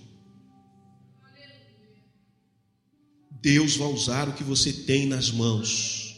Deus 3.29 3.77
vai 3.77 3.87
usar 3.89 4.27
o 4.27 4.33
que 4.33 4.43
você 4.43 4.73
tem 4.73 5.05
nas 5.05 5.29
mãos. 5.29 6.15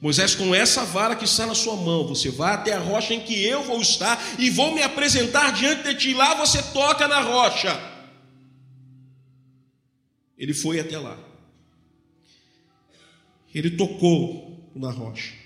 Moisés, 0.00 0.34
com 0.34 0.54
essa 0.54 0.84
vara 0.86 1.14
que 1.14 1.26
está 1.26 1.46
na 1.46 1.54
sua 1.54 1.76
mão, 1.76 2.06
você 2.06 2.30
vai 2.30 2.54
até 2.54 2.72
a 2.72 2.78
rocha 2.78 3.12
em 3.12 3.20
que 3.20 3.44
eu 3.44 3.62
vou 3.62 3.82
estar 3.82 4.18
e 4.38 4.48
vou 4.48 4.74
me 4.74 4.82
apresentar 4.82 5.52
diante 5.52 5.82
de 5.82 5.94
ti. 5.96 6.14
Lá 6.14 6.34
você 6.34 6.62
toca 6.72 7.06
na 7.06 7.20
rocha. 7.20 7.78
Ele 10.38 10.54
foi 10.54 10.80
até 10.80 10.98
lá. 10.98 11.18
Ele 13.54 13.72
tocou 13.72 14.70
na 14.74 14.90
rocha. 14.90 15.45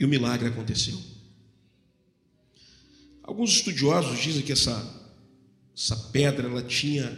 E 0.00 0.04
o 0.04 0.08
milagre 0.08 0.48
aconteceu. 0.48 0.98
Alguns 3.22 3.50
estudiosos 3.50 4.18
dizem 4.18 4.42
que 4.42 4.50
essa, 4.50 5.12
essa 5.76 5.94
pedra 5.94 6.48
ela 6.48 6.62
tinha 6.62 7.16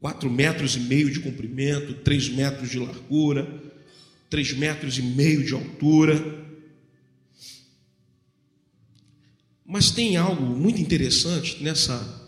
quatro 0.00 0.28
metros 0.28 0.74
e 0.74 0.80
meio 0.80 1.10
de 1.10 1.20
comprimento, 1.20 1.94
três 2.02 2.28
metros 2.28 2.70
de 2.70 2.80
largura 2.80 3.66
três 4.28 4.52
metros 4.52 4.98
e 4.98 5.02
meio 5.02 5.44
de 5.44 5.54
altura. 5.54 6.44
Mas 9.64 9.90
tem 9.90 10.16
algo 10.16 10.44
muito 10.44 10.80
interessante 10.80 11.62
nessa 11.62 12.24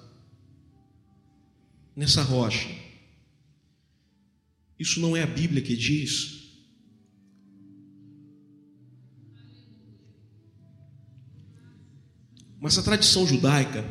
nessa 1.95 2.23
rocha. 2.23 2.69
Isso 4.79 5.01
não 5.01 5.17
é 5.17 5.23
a 5.23 5.27
Bíblia 5.27 5.61
que 5.61 5.77
diz. 5.77 6.48
Mas 12.61 12.77
a 12.79 12.83
tradição 12.83 13.27
judaica 13.27 13.85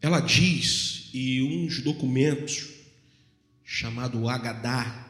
ela 0.00 0.20
diz 0.20 1.10
e 1.12 1.42
uns 1.42 1.82
documentos 1.82 2.68
chamado 3.62 4.28
Agadá. 4.28 5.06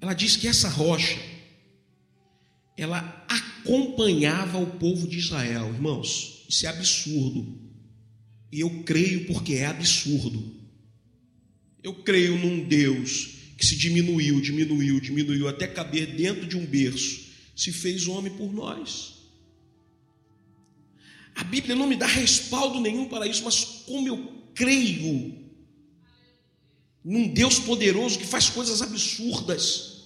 Ela 0.00 0.14
diz 0.14 0.36
que 0.36 0.46
essa 0.46 0.68
rocha 0.68 1.18
ela 2.76 3.26
acompanhava 3.28 4.58
o 4.58 4.78
povo 4.78 5.08
de 5.08 5.18
Israel. 5.18 5.68
Irmãos, 5.74 6.44
isso 6.48 6.64
é 6.66 6.68
absurdo. 6.68 7.58
E 8.52 8.60
eu 8.60 8.84
creio 8.84 9.26
porque 9.26 9.54
é 9.54 9.66
absurdo. 9.66 10.56
Eu 11.82 11.94
creio 11.96 12.38
num 12.38 12.66
Deus 12.66 13.36
que 13.56 13.66
se 13.66 13.76
diminuiu, 13.76 14.40
diminuiu, 14.40 15.00
diminuiu 15.00 15.48
até 15.48 15.66
caber 15.66 16.14
dentro 16.14 16.46
de 16.46 16.56
um 16.56 16.64
berço, 16.64 17.27
se 17.58 17.72
fez 17.72 18.06
homem 18.06 18.32
por 18.32 18.52
nós. 18.52 19.14
A 21.34 21.42
Bíblia 21.42 21.74
não 21.74 21.88
me 21.88 21.96
dá 21.96 22.06
respaldo 22.06 22.78
nenhum 22.78 23.08
para 23.08 23.26
isso, 23.26 23.42
mas 23.42 23.64
como 23.84 24.06
eu 24.06 24.32
creio 24.54 25.34
num 27.04 27.26
Deus 27.26 27.58
poderoso 27.58 28.16
que 28.16 28.26
faz 28.26 28.48
coisas 28.48 28.80
absurdas. 28.80 30.04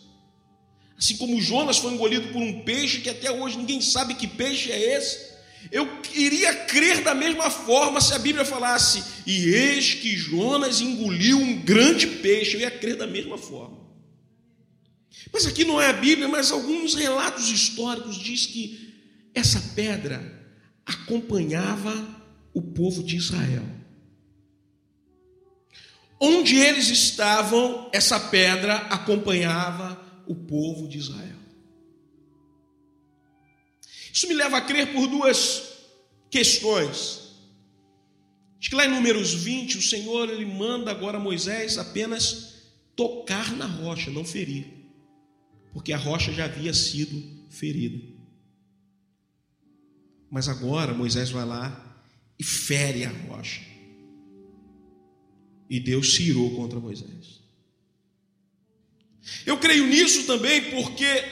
Assim 0.97 1.19
como 1.19 1.43
Jonas 1.43 1.77
foi 1.77 1.93
engolido 1.93 2.33
por 2.33 2.41
um 2.41 2.63
peixe 2.63 3.03
que 3.03 3.11
até 3.11 3.31
hoje 3.31 3.59
ninguém 3.59 3.83
sabe 3.83 4.15
que 4.15 4.27
peixe 4.27 4.73
é 4.73 4.97
esse. 4.97 5.33
Eu 5.71 5.87
iria 6.15 6.55
crer 6.55 7.03
da 7.03 7.15
mesma 7.15 7.51
forma 7.51 8.01
se 8.01 8.15
a 8.15 8.19
Bíblia 8.19 8.47
falasse, 8.47 9.05
e 9.27 9.51
eis 9.51 9.93
que 9.95 10.17
Jonas 10.17 10.81
engoliu 10.81 11.39
um 11.39 11.61
grande 11.61 12.07
peixe, 12.07 12.55
eu 12.55 12.61
ia 12.61 12.71
crer 12.71 12.97
da 12.97 13.07
mesma 13.07 13.37
forma. 13.37 13.82
Mas 15.31 15.47
aqui 15.47 15.65
não 15.65 15.81
é 15.81 15.89
a 15.89 15.93
Bíblia, 15.93 16.27
mas 16.27 16.51
alguns 16.51 16.95
relatos 16.95 17.51
históricos 17.51 18.17
diz 18.17 18.47
que 18.47 18.95
essa 19.35 19.61
pedra 19.75 20.41
acompanhava 20.85 21.95
o 22.55 22.63
povo 22.63 23.03
de 23.03 23.17
Israel. 23.17 23.65
Onde 26.21 26.57
eles 26.57 26.89
estavam, 26.89 27.91
essa 27.93 28.19
pedra 28.19 28.77
acompanhava 28.77 30.01
o 30.27 30.35
povo 30.35 30.89
de 30.89 30.99
Israel. 30.99 31.37
Isso 34.13 34.29
me 34.29 34.35
leva 34.35 34.59
a 34.59 34.61
crer 34.61 34.93
por 34.93 35.07
duas 35.07 35.63
questões. 36.31 37.23
Acho 38.61 38.71
que 38.71 38.77
lá 38.77 38.87
em 38.87 38.91
Números 38.91 39.35
20, 39.35 39.79
o 39.79 39.83
Senhor 39.83 40.31
ele 40.31 40.45
manda 40.45 40.91
agora 40.91 41.19
Moisés 41.19 41.79
apenas 41.79 42.53
tocar 42.95 43.51
na 43.57 43.67
rocha, 43.67 44.11
não 44.11 44.25
ferir, 44.25 44.67
porque 45.73 45.93
a 45.93 45.97
rocha 45.97 46.33
já 46.33 46.45
havia 46.45 46.75
sido 46.75 47.23
ferida. 47.51 47.99
Mas 50.31 50.49
agora 50.49 50.95
Moisés 50.95 51.31
vai 51.31 51.45
lá 51.45 52.01
e 52.39 52.45
fere 52.45 53.05
a 53.05 53.11
rocha. 53.11 53.61
E 55.69 55.81
Deus 55.81 56.15
se 56.15 56.23
irou 56.23 56.55
contra 56.55 56.79
Moisés. 56.79 57.41
Eu 59.47 59.59
creio 59.59 59.87
nisso 59.87 60.27
também 60.27 60.71
porque 60.71 61.25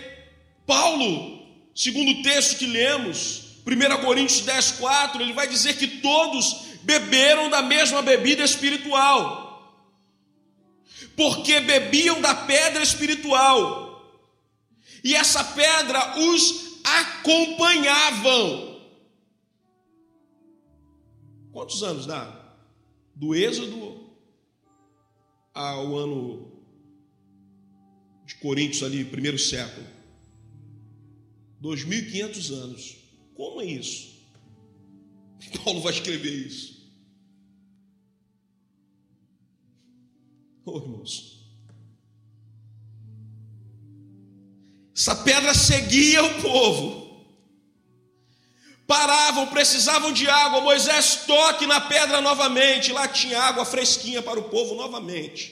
Paulo, 0.67 1.47
segundo 1.75 2.11
o 2.13 2.23
texto 2.23 2.59
que 2.59 2.67
lemos, 2.67 3.51
1 3.67 4.05
Coríntios 4.05 4.41
10, 4.41 4.73
4, 4.73 5.23
ele 5.23 5.33
vai 5.33 5.49
dizer 5.49 5.77
que 5.77 5.87
todos 6.01 6.71
beberam 6.83 7.51
da 7.51 7.63
mesma 7.63 8.03
bebida 8.03 8.45
espiritual, 8.45 9.87
porque 11.17 11.61
bebiam 11.61 12.21
da 12.21 12.35
pedra 12.35 12.83
espiritual, 12.83 13.90
e 15.03 15.15
essa 15.15 15.43
pedra 15.45 16.19
os 16.19 16.81
acompanhavam. 16.85 18.71
Quantos 21.53 21.83
anos 21.83 22.07
dá? 22.07 22.57
Do 23.15 23.35
Êxodo 23.35 24.09
ao 25.53 25.97
ano 25.97 26.51
de 28.25 28.37
Coríntios 28.37 28.83
ali, 28.83 29.05
primeiro 29.05 29.39
século. 29.39 29.87
2.500 31.63 32.55
anos. 32.55 32.97
Como 33.35 33.61
é 33.61 33.67
isso? 33.67 34.11
Paulo 35.65 35.81
vai 35.81 35.93
escrever 35.93 36.47
isso. 36.47 36.81
Oh, 40.65 40.79
irmãos. 40.79 41.30
Essa 45.01 45.17
pedra 45.17 45.55
seguia 45.55 46.23
o 46.23 46.43
povo. 46.43 47.25
Paravam, 48.87 49.47
precisavam 49.47 50.13
de 50.13 50.29
água. 50.29 50.61
Moisés 50.61 51.23
toque 51.27 51.67
na 51.67 51.81
pedra 51.81 52.21
novamente. 52.21 52.93
Lá 52.93 53.09
tinha 53.09 53.41
água 53.41 53.65
fresquinha 53.65 54.21
para 54.21 54.39
o 54.39 54.51
povo 54.51 54.75
novamente. 54.75 55.43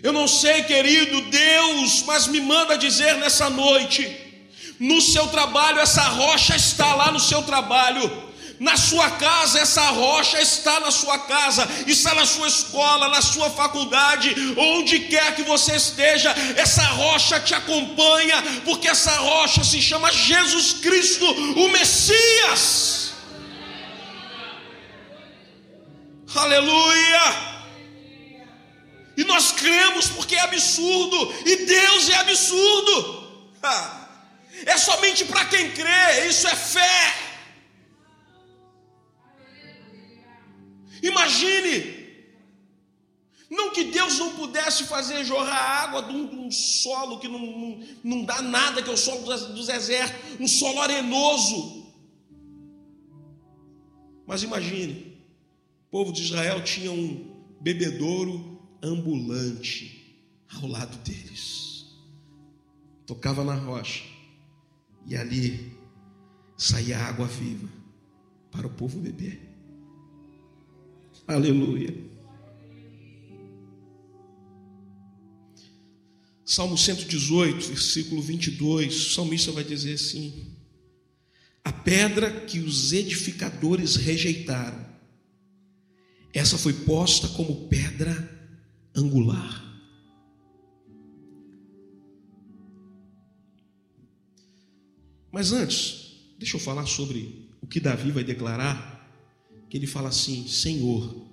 Eu 0.00 0.12
não 0.12 0.28
sei, 0.28 0.62
querido 0.62 1.22
Deus, 1.22 2.04
mas 2.04 2.28
me 2.28 2.40
manda 2.40 2.78
dizer 2.78 3.16
nessa 3.16 3.50
noite: 3.50 4.00
no 4.78 5.00
seu 5.00 5.26
trabalho, 5.26 5.80
essa 5.80 6.04
rocha 6.04 6.54
está 6.54 6.94
lá 6.94 7.10
no 7.10 7.18
seu 7.18 7.42
trabalho. 7.42 8.29
Na 8.60 8.76
sua 8.76 9.12
casa, 9.12 9.58
essa 9.58 9.86
rocha 9.86 10.38
está 10.38 10.80
na 10.80 10.90
sua 10.90 11.18
casa, 11.20 11.66
está 11.86 12.14
na 12.14 12.26
sua 12.26 12.46
escola, 12.46 13.08
na 13.08 13.22
sua 13.22 13.48
faculdade, 13.48 14.34
onde 14.54 15.00
quer 15.00 15.34
que 15.34 15.42
você 15.44 15.76
esteja, 15.76 16.30
essa 16.58 16.82
rocha 16.82 17.40
te 17.40 17.54
acompanha, 17.54 18.36
porque 18.66 18.86
essa 18.86 19.12
rocha 19.12 19.64
se 19.64 19.80
chama 19.80 20.12
Jesus 20.12 20.74
Cristo, 20.74 21.24
o 21.24 21.68
Messias. 21.70 23.14
Aleluia! 26.34 27.50
E 29.16 29.24
nós 29.24 29.52
cremos 29.52 30.08
porque 30.08 30.36
é 30.36 30.40
absurdo, 30.40 31.34
e 31.46 31.64
Deus 31.64 32.10
é 32.10 32.16
absurdo. 32.16 33.26
É 34.66 34.76
somente 34.76 35.24
para 35.24 35.46
quem 35.46 35.70
crê, 35.70 36.26
isso 36.28 36.46
é 36.46 36.54
fé. 36.54 37.29
Imagine, 41.02 42.00
não 43.50 43.72
que 43.72 43.84
Deus 43.84 44.18
não 44.18 44.36
pudesse 44.36 44.84
fazer 44.84 45.24
jorrar 45.24 45.84
água 45.84 46.02
de 46.02 46.14
um, 46.14 46.26
de 46.26 46.36
um 46.36 46.50
solo 46.50 47.18
que 47.18 47.26
não, 47.26 47.38
não, 47.38 47.80
não, 48.04 48.24
dá 48.24 48.40
nada, 48.40 48.82
que 48.82 48.88
é 48.88 48.92
o 48.92 48.96
solo 48.96 49.22
do, 49.24 49.54
do 49.54 49.66
deserto, 49.66 50.40
um 50.40 50.46
solo 50.46 50.80
arenoso. 50.80 51.86
Mas 54.26 54.44
imagine, 54.44 55.18
o 55.88 55.90
povo 55.90 56.12
de 56.12 56.22
Israel 56.22 56.62
tinha 56.62 56.92
um 56.92 57.44
bebedouro 57.60 58.62
ambulante 58.80 60.16
ao 60.54 60.68
lado 60.68 60.96
deles. 60.98 61.86
Tocava 63.04 63.42
na 63.42 63.54
rocha 63.54 64.04
e 65.04 65.16
ali 65.16 65.76
saía 66.56 66.98
água 66.98 67.26
viva 67.26 67.68
para 68.52 68.68
o 68.68 68.70
povo 68.70 69.00
beber. 69.00 69.49
Aleluia. 71.26 72.10
Salmo 76.44 76.76
118, 76.76 77.68
versículo 77.68 78.20
22, 78.20 79.06
o 79.06 79.10
salmista 79.14 79.52
vai 79.52 79.62
dizer 79.62 79.94
assim: 79.94 80.52
A 81.64 81.72
pedra 81.72 82.28
que 82.40 82.58
os 82.58 82.92
edificadores 82.92 83.94
rejeitaram, 83.94 84.84
essa 86.34 86.58
foi 86.58 86.72
posta 86.72 87.28
como 87.28 87.68
pedra 87.68 88.12
angular. 88.96 89.70
Mas 95.30 95.52
antes, 95.52 96.16
deixa 96.36 96.56
eu 96.56 96.60
falar 96.60 96.86
sobre 96.86 97.48
o 97.60 97.66
que 97.66 97.78
Davi 97.78 98.10
vai 98.10 98.24
declarar, 98.24 98.99
que 99.70 99.76
ele 99.76 99.86
fala 99.86 100.08
assim: 100.08 100.46
Senhor, 100.48 101.26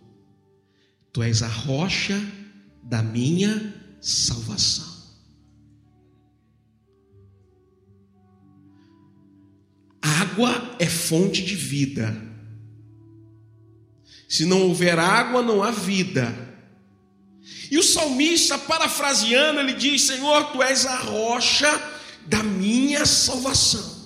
tu 1.11 1.23
és 1.23 1.41
a 1.41 1.47
rocha 1.47 2.15
da 2.83 3.01
minha 3.01 3.73
salvação. 3.99 4.95
Água 9.99 10.75
é 10.79 10.85
fonte 10.85 11.43
de 11.43 11.55
vida. 11.55 12.15
Se 14.29 14.45
não 14.45 14.61
houver 14.67 14.99
água, 14.99 15.41
não 15.41 15.63
há 15.63 15.71
vida. 15.71 16.45
E 17.71 17.77
o 17.77 17.83
salmista, 17.83 18.57
parafraseando, 18.57 19.59
ele 19.59 19.73
diz: 19.73 20.03
Senhor, 20.03 20.51
tu 20.51 20.61
és 20.61 20.85
a 20.85 20.97
rocha 20.99 21.67
da 22.27 22.43
minha 22.43 23.03
salvação. 23.05 23.96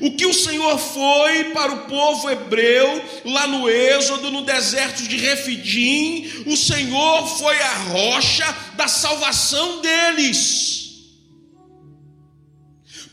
O 0.00 0.12
que 0.12 0.26
o 0.26 0.34
Senhor 0.34 0.78
foi 0.78 1.44
para 1.52 1.72
o 1.72 1.86
povo 1.86 2.30
hebreu, 2.30 3.04
lá 3.24 3.46
no 3.46 3.68
Êxodo, 3.68 4.30
no 4.30 4.42
deserto 4.42 5.02
de 5.02 5.16
Refidim, 5.16 6.44
o 6.46 6.56
Senhor 6.56 7.26
foi 7.26 7.60
a 7.60 7.74
rocha 7.74 8.56
da 8.76 8.88
salvação 8.88 9.80
deles 9.80 10.86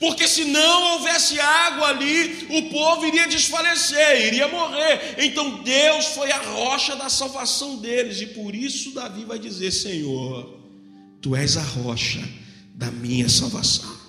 porque 0.04 0.28
se 0.28 0.44
não 0.44 0.96
houvesse 0.96 1.40
água 1.40 1.88
ali, 1.88 2.46
o 2.50 2.64
povo 2.64 3.06
iria 3.06 3.26
desfalecer, 3.26 4.28
iria 4.28 4.50
morrer. 4.50 5.16
Então 5.18 5.64
Deus 5.64 6.08
foi 6.08 6.30
a 6.30 6.40
rocha 6.40 6.94
da 6.94 7.08
salvação 7.08 7.78
deles, 7.78 8.20
e 8.20 8.28
por 8.28 8.54
isso 8.54 8.92
Davi 8.92 9.24
vai 9.24 9.40
dizer: 9.40 9.72
Senhor, 9.72 10.60
tu 11.22 11.34
és 11.38 11.56
a 11.56 11.64
rocha 11.64 12.22
da 12.76 12.92
minha 12.92 13.30
salvação. 13.30 14.03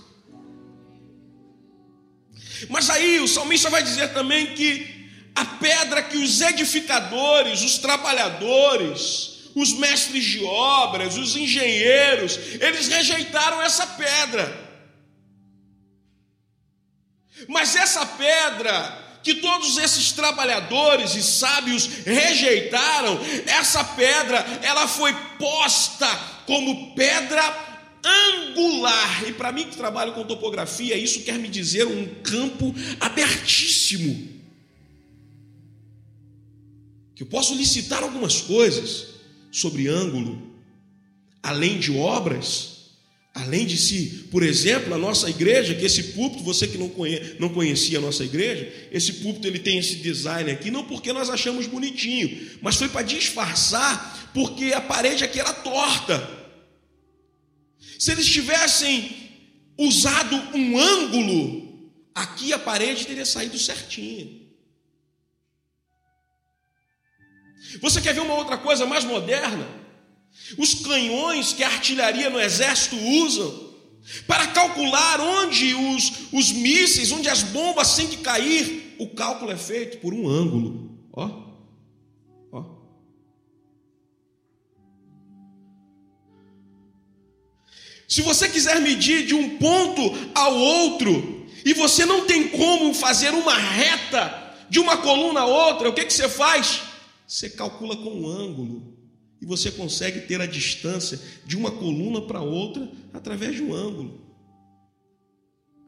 Mas 2.68 2.90
aí 2.90 3.20
o 3.20 3.28
salmista 3.28 3.70
vai 3.70 3.82
dizer 3.82 4.12
também 4.12 4.54
que 4.54 5.08
a 5.34 5.44
pedra 5.44 6.02
que 6.02 6.16
os 6.16 6.40
edificadores, 6.40 7.62
os 7.62 7.78
trabalhadores, 7.78 9.50
os 9.54 9.72
mestres 9.72 10.24
de 10.24 10.44
obras, 10.44 11.16
os 11.16 11.36
engenheiros, 11.36 12.38
eles 12.60 12.88
rejeitaram 12.88 13.62
essa 13.62 13.86
pedra. 13.86 14.64
Mas 17.48 17.74
essa 17.74 18.04
pedra 18.06 19.02
que 19.22 19.34
todos 19.36 19.78
esses 19.78 20.12
trabalhadores 20.12 21.14
e 21.14 21.22
sábios 21.22 21.86
rejeitaram, 22.04 23.18
essa 23.46 23.82
pedra, 23.82 24.44
ela 24.62 24.86
foi 24.86 25.14
posta 25.38 26.06
como 26.46 26.94
pedra 26.94 27.73
angular. 28.04 29.28
E 29.28 29.32
para 29.32 29.52
mim 29.52 29.64
que 29.64 29.76
trabalho 29.76 30.12
com 30.12 30.24
topografia, 30.24 30.96
isso 30.96 31.22
quer 31.22 31.38
me 31.38 31.48
dizer 31.48 31.86
um 31.86 32.06
campo 32.22 32.74
abertíssimo. 33.00 34.34
Que 37.14 37.22
eu 37.22 37.26
posso 37.26 37.54
licitar 37.54 38.02
algumas 38.02 38.40
coisas 38.40 39.06
sobre 39.50 39.88
ângulo, 39.88 40.52
além 41.42 41.78
de 41.78 41.96
obras, 41.96 42.74
Além 43.34 43.66
de 43.66 43.76
si, 43.76 44.28
por 44.30 44.44
exemplo, 44.44 44.94
a 44.94 44.98
nossa 44.98 45.28
igreja, 45.28 45.74
que 45.74 45.84
esse 45.84 46.04
púlpito, 46.12 46.44
você 46.44 46.68
que 46.68 46.78
não, 46.78 46.88
conhe, 46.88 47.20
não 47.40 47.48
conhecia 47.48 47.98
a 47.98 48.00
nossa 48.00 48.22
igreja, 48.22 48.72
esse 48.92 49.14
púlpito 49.14 49.48
ele 49.48 49.58
tem 49.58 49.76
esse 49.76 49.96
design 49.96 50.48
aqui, 50.52 50.70
não 50.70 50.84
porque 50.84 51.12
nós 51.12 51.28
achamos 51.28 51.66
bonitinho, 51.66 52.48
mas 52.62 52.76
foi 52.76 52.88
para 52.88 53.02
disfarçar, 53.02 54.30
porque 54.32 54.72
a 54.72 54.80
parede 54.80 55.24
aqui 55.24 55.40
era 55.40 55.52
torta. 55.52 56.43
Se 57.98 58.12
eles 58.12 58.26
tivessem 58.26 59.24
usado 59.78 60.36
um 60.54 60.78
ângulo, 60.78 61.92
aqui 62.14 62.52
a 62.52 62.58
parede 62.58 63.06
teria 63.06 63.26
saído 63.26 63.58
certinha. 63.58 64.44
Você 67.80 68.00
quer 68.00 68.14
ver 68.14 68.20
uma 68.20 68.34
outra 68.34 68.56
coisa 68.58 68.86
mais 68.86 69.04
moderna? 69.04 69.66
Os 70.58 70.74
canhões 70.74 71.52
que 71.52 71.62
a 71.62 71.68
artilharia 71.68 72.28
no 72.28 72.40
exército 72.40 72.96
usam 72.96 73.74
para 74.26 74.48
calcular 74.48 75.20
onde 75.20 75.74
os, 75.74 76.32
os 76.32 76.52
mísseis, 76.52 77.10
onde 77.10 77.28
as 77.28 77.42
bombas 77.42 77.96
têm 77.96 78.06
que 78.06 78.18
cair, 78.18 78.96
o 78.98 79.08
cálculo 79.08 79.50
é 79.50 79.56
feito 79.56 79.98
por 79.98 80.12
um 80.12 80.28
ângulo. 80.28 80.98
Ó. 81.12 81.53
Se 88.14 88.22
você 88.22 88.48
quiser 88.48 88.80
medir 88.80 89.26
de 89.26 89.34
um 89.34 89.58
ponto 89.58 90.00
ao 90.36 90.54
outro, 90.54 91.48
e 91.64 91.74
você 91.74 92.06
não 92.06 92.28
tem 92.28 92.46
como 92.46 92.94
fazer 92.94 93.30
uma 93.30 93.58
reta 93.58 94.54
de 94.70 94.78
uma 94.78 94.98
coluna 94.98 95.40
a 95.40 95.46
outra, 95.46 95.88
o 95.88 95.92
que, 95.92 96.04
que 96.04 96.12
você 96.12 96.28
faz? 96.28 96.80
Você 97.26 97.50
calcula 97.50 97.96
com 97.96 98.20
um 98.20 98.28
ângulo 98.28 98.96
e 99.42 99.44
você 99.44 99.68
consegue 99.68 100.28
ter 100.28 100.40
a 100.40 100.46
distância 100.46 101.20
de 101.44 101.56
uma 101.56 101.72
coluna 101.72 102.22
para 102.22 102.40
outra 102.40 102.88
através 103.12 103.56
de 103.56 103.64
um 103.64 103.74
ângulo. 103.74 104.24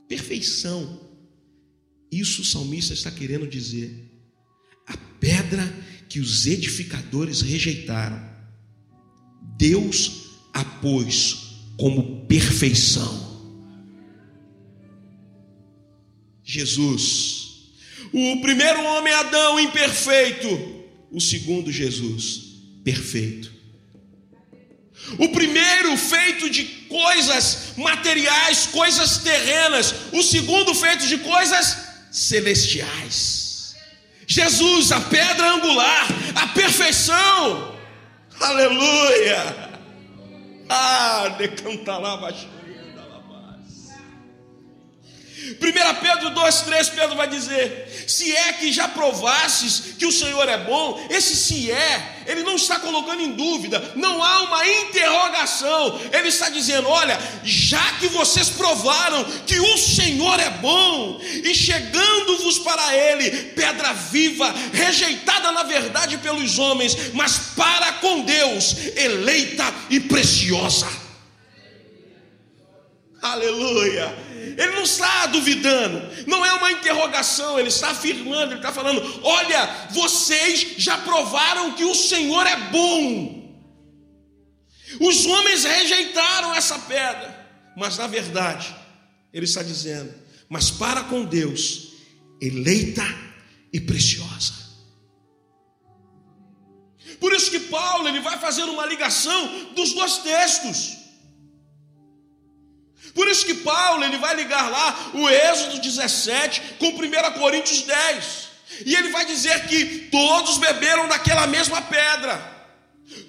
Perfeição. 0.09 1.01
Isso 2.11 2.43
o 2.43 2.45
salmista 2.45 2.93
está 2.93 3.12
querendo 3.12 3.47
dizer. 3.47 4.05
A 4.85 4.97
pedra 5.21 5.62
que 6.09 6.19
os 6.19 6.45
edificadores 6.45 7.41
rejeitaram, 7.41 8.21
Deus 9.57 10.25
a 10.53 10.65
pôs 10.65 11.46
como 11.77 12.27
perfeição. 12.27 13.25
Jesus, 16.45 17.47
o 18.12 18.41
primeiro 18.41 18.83
homem 18.85 19.12
Adão 19.12 19.59
imperfeito, 19.59 20.49
o 21.11 21.21
segundo 21.21 21.73
Jesus, 21.73 22.55
perfeito. 22.85 23.53
O 25.19 25.29
primeiro 25.29 25.97
feito 25.97 26.49
de 26.49 26.65
coisas 26.89 27.75
materiais, 27.77 28.67
coisas 28.67 29.19
terrenas, 29.19 29.95
o 30.12 30.23
segundo 30.23 30.75
feito 30.75 31.07
de 31.07 31.19
coisas 31.19 31.77
celestiais. 32.11 33.77
Jesus, 34.27 34.91
a 34.91 35.01
pedra 35.01 35.53
angular, 35.53 36.09
a 36.35 36.49
perfeição. 36.49 37.77
Aleluia! 38.41 39.65
Ah, 40.68 41.29
decanta 41.38 41.96
lá 41.98 42.16
baixo. 42.16 42.48
1 45.37 46.01
Pedro 46.01 46.31
2,3, 46.31 46.90
Pedro 46.94 47.14
vai 47.14 47.29
dizer: 47.29 48.05
Se 48.09 48.35
é 48.35 48.55
que 48.55 48.72
já 48.72 48.88
provastes 48.88 49.94
que 49.99 50.07
o 50.07 50.12
Senhor 50.12 50.49
é 50.49 50.57
bom, 50.57 51.07
esse 51.11 51.37
se 51.37 51.70
é, 51.70 52.25
ele 52.27 52.42
não 52.42 52.57
está 52.57 52.81
colocando 52.81 53.20
em 53.20 53.33
dúvida, 53.33 53.92
não 53.96 54.22
há 54.22 54.42
uma 54.42 54.66
interrogação, 54.66 56.01
ele 56.11 56.29
está 56.29 56.49
dizendo: 56.49 56.88
Olha, 56.88 57.18
já 57.44 57.92
que 57.99 58.09
vocês 58.09 58.49
provaram 58.49 59.25
que 59.46 59.61
o 59.61 59.77
Senhor 59.77 60.40
é 60.40 60.49
bom, 60.51 61.20
e 61.22 61.55
chegando-vos 61.55 62.59
para 62.61 62.96
Ele, 62.96 63.31
pedra 63.55 63.92
viva, 63.92 64.55
rejeitada 64.72 65.53
na 65.53 65.64
verdade 65.64 66.16
pelos 66.16 66.59
homens, 66.59 67.12
mas 67.12 67.38
para 67.55 67.92
com 67.94 68.22
Deus, 68.22 68.75
eleita 68.96 69.72
e 69.90 70.01
preciosa. 70.01 70.88
Aleluia. 73.20 74.26
Ele 74.57 74.73
não 74.73 74.83
está 74.83 75.27
duvidando, 75.27 76.03
não 76.27 76.45
é 76.45 76.53
uma 76.55 76.73
interrogação, 76.73 77.59
ele 77.59 77.69
está 77.69 77.90
afirmando, 77.90 78.53
ele 78.53 78.61
está 78.61 78.73
falando: 78.73 79.21
olha, 79.23 79.88
vocês 79.90 80.75
já 80.79 80.97
provaram 80.99 81.73
que 81.73 81.85
o 81.85 81.95
Senhor 81.95 82.47
é 82.47 82.57
bom. 82.71 83.37
Os 85.01 85.27
homens 85.27 85.64
rejeitaram 85.64 86.55
essa 86.55 86.79
pedra, 86.79 87.47
mas 87.77 87.99
na 87.99 88.07
verdade, 88.07 88.75
ele 89.33 89.45
está 89.45 89.62
dizendo: 89.62 90.12
mas 90.49 90.71
para 90.71 91.05
com 91.05 91.25
Deus, 91.25 91.88
eleita 92.40 93.05
e 93.73 93.81
preciosa. 93.81 94.55
Por 97.21 97.33
isso 97.33 97.51
que 97.51 97.61
Paulo 97.61 98.09
ele 98.09 98.21
vai 98.21 98.38
fazendo 98.38 98.73
uma 98.73 98.87
ligação 98.87 99.73
dos 99.75 99.92
dois 99.92 100.19
textos. 100.19 100.96
Por 103.16 103.26
isso 103.29 103.46
que 103.46 103.55
Paulo 103.55 104.05
ele 104.05 104.18
vai 104.18 104.37
ligar 104.37 104.70
lá 104.70 105.11
o 105.14 105.26
Êxodo 105.26 105.81
17 105.81 106.61
com 106.79 106.88
1 106.88 107.33
Coríntios 107.40 107.81
10. 107.83 108.48
E 108.85 108.94
ele 108.94 109.09
vai 109.09 109.24
dizer 109.24 109.66
que 109.66 110.09
todos 110.11 110.59
beberam 110.59 111.09
daquela 111.09 111.46
mesma 111.46 111.81
pedra. 111.81 112.55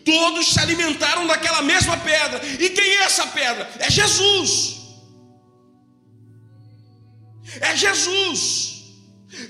Todos 0.04 0.54
se 0.54 0.60
alimentaram 0.60 1.26
daquela 1.26 1.62
mesma 1.62 1.96
pedra. 1.98 2.42
E 2.60 2.70
quem 2.70 2.86
é 2.98 3.04
essa 3.04 3.28
pedra? 3.28 3.70
É 3.80 3.90
Jesus. 3.90 4.76
É 7.62 7.74
Jesus. 7.76 8.77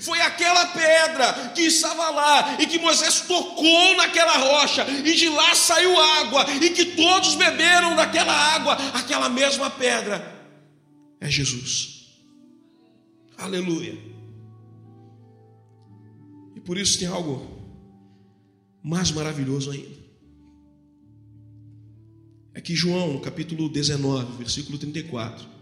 Foi 0.00 0.20
aquela 0.20 0.66
pedra 0.66 1.52
que 1.54 1.62
estava 1.62 2.10
lá 2.10 2.60
e 2.60 2.66
que 2.66 2.78
Moisés 2.78 3.20
tocou 3.20 3.96
naquela 3.96 4.36
rocha 4.36 4.84
e 5.04 5.14
de 5.14 5.28
lá 5.28 5.54
saiu 5.54 6.00
água 6.00 6.44
e 6.60 6.70
que 6.70 6.84
todos 6.96 7.36
beberam 7.36 7.94
daquela 7.94 8.32
água, 8.32 8.74
aquela 8.94 9.28
mesma 9.28 9.70
pedra 9.70 10.36
é 11.20 11.30
Jesus. 11.30 12.08
Aleluia. 13.36 13.96
E 16.56 16.60
por 16.60 16.76
isso 16.76 16.98
tem 16.98 17.06
algo 17.06 17.46
mais 18.82 19.12
maravilhoso 19.12 19.70
ainda. 19.70 19.98
É 22.52 22.60
que 22.60 22.74
João, 22.74 23.20
capítulo 23.20 23.68
19, 23.68 24.38
versículo 24.38 24.76
34, 24.76 25.57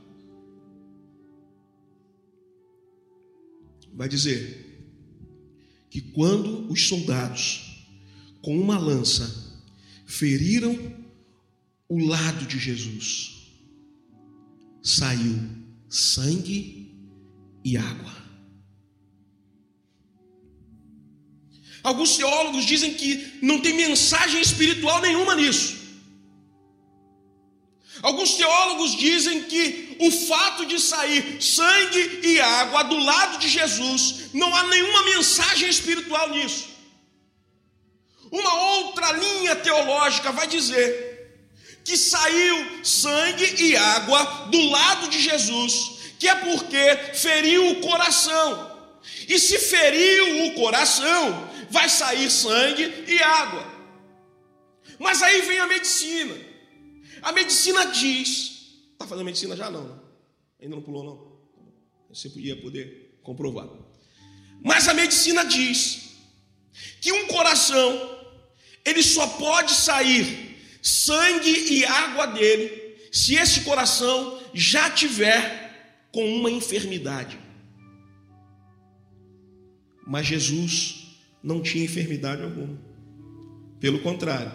vai 3.97 4.09
dizer 4.09 4.65
que 5.89 6.01
quando 6.01 6.71
os 6.71 6.87
soldados, 6.87 7.87
com 8.43 8.61
uma 8.61 8.79
lança, 8.79 9.55
feriram 10.05 10.79
o 11.89 11.99
lado 12.05 12.45
de 12.47 12.59
Jesus, 12.59 13.55
saiu 14.83 15.41
sangue 15.89 16.95
e 17.65 17.77
água. 17.77 18.15
Alguns 21.83 22.17
teólogos 22.17 22.67
dizem 22.67 22.95
que 22.95 23.39
não 23.41 23.61
tem 23.61 23.75
mensagem 23.75 24.41
espiritual 24.41 25.01
nenhuma 25.01 25.35
nisso. 25.37 25.77
Alguns 28.03 28.35
teólogos 28.35 28.97
dizem 28.97 29.45
que 29.45 29.86
o 29.99 30.11
fato 30.11 30.67
de 30.67 30.79
sair 30.79 31.43
sangue 31.43 32.21
e 32.23 32.41
água 32.41 32.83
do 32.85 32.99
lado 32.99 33.39
de 33.39 33.49
Jesus, 33.49 34.31
não 34.33 34.55
há 34.55 34.65
nenhuma 34.65 35.03
mensagem 35.05 35.69
espiritual 35.69 36.31
nisso. 36.31 36.69
Uma 38.31 38.55
outra 38.77 39.13
linha 39.13 39.57
teológica 39.57 40.33
vai 40.33 40.47
dizer 40.47 41.07
que 41.85 41.97
saiu 41.97 42.85
sangue 42.85 43.63
e 43.63 43.77
água 43.77 44.25
do 44.51 44.61
lado 44.71 45.09
de 45.09 45.21
Jesus, 45.21 46.01
que 46.19 46.29
é 46.29 46.35
porque 46.35 47.15
feriu 47.15 47.71
o 47.71 47.81
coração. 47.81 48.77
E 49.29 49.39
se 49.39 49.59
feriu 49.59 50.47
o 50.47 50.55
coração, 50.55 51.49
vai 51.71 51.89
sair 51.89 52.31
sangue 52.31 53.05
e 53.07 53.23
água. 53.23 53.65
Mas 54.99 55.23
aí 55.23 55.43
vem 55.43 55.61
a 55.61 55.67
medicina. 55.67 56.37
A 57.23 57.33
medicina 57.33 57.87
diz, 57.87 58.56
está 58.97 59.07
fazendo 59.07 59.27
medicina 59.27 59.55
já 59.55 59.71
não, 59.71 59.85
né? 59.85 59.99
ainda 60.61 60.75
não 60.75 60.83
pulou 60.83 61.05
não. 61.05 61.37
Você 62.09 62.29
podia 62.31 62.57
poder 62.57 63.19
comprovar. 63.23 63.69
Mas 64.63 64.89
a 64.89 64.95
medicina 64.95 65.45
diz 65.45 66.17
que 67.01 67.13
um 67.13 67.27
coração 67.27 68.17
ele 68.85 69.03
só 69.03 69.27
pode 69.27 69.73
sair 69.73 70.57
sangue 70.83 71.75
e 71.75 71.85
água 71.85 72.27
dele 72.27 72.97
se 73.13 73.35
esse 73.35 73.63
coração 73.63 74.41
já 74.55 74.91
tiver 74.91 76.07
com 76.13 76.25
uma 76.37 76.51
enfermidade. 76.51 77.39
Mas 80.07 80.27
Jesus 80.27 81.19
não 81.43 81.61
tinha 81.61 81.85
enfermidade 81.85 82.43
alguma. 82.43 82.79
Pelo 83.81 83.99
contrário, 84.01 84.53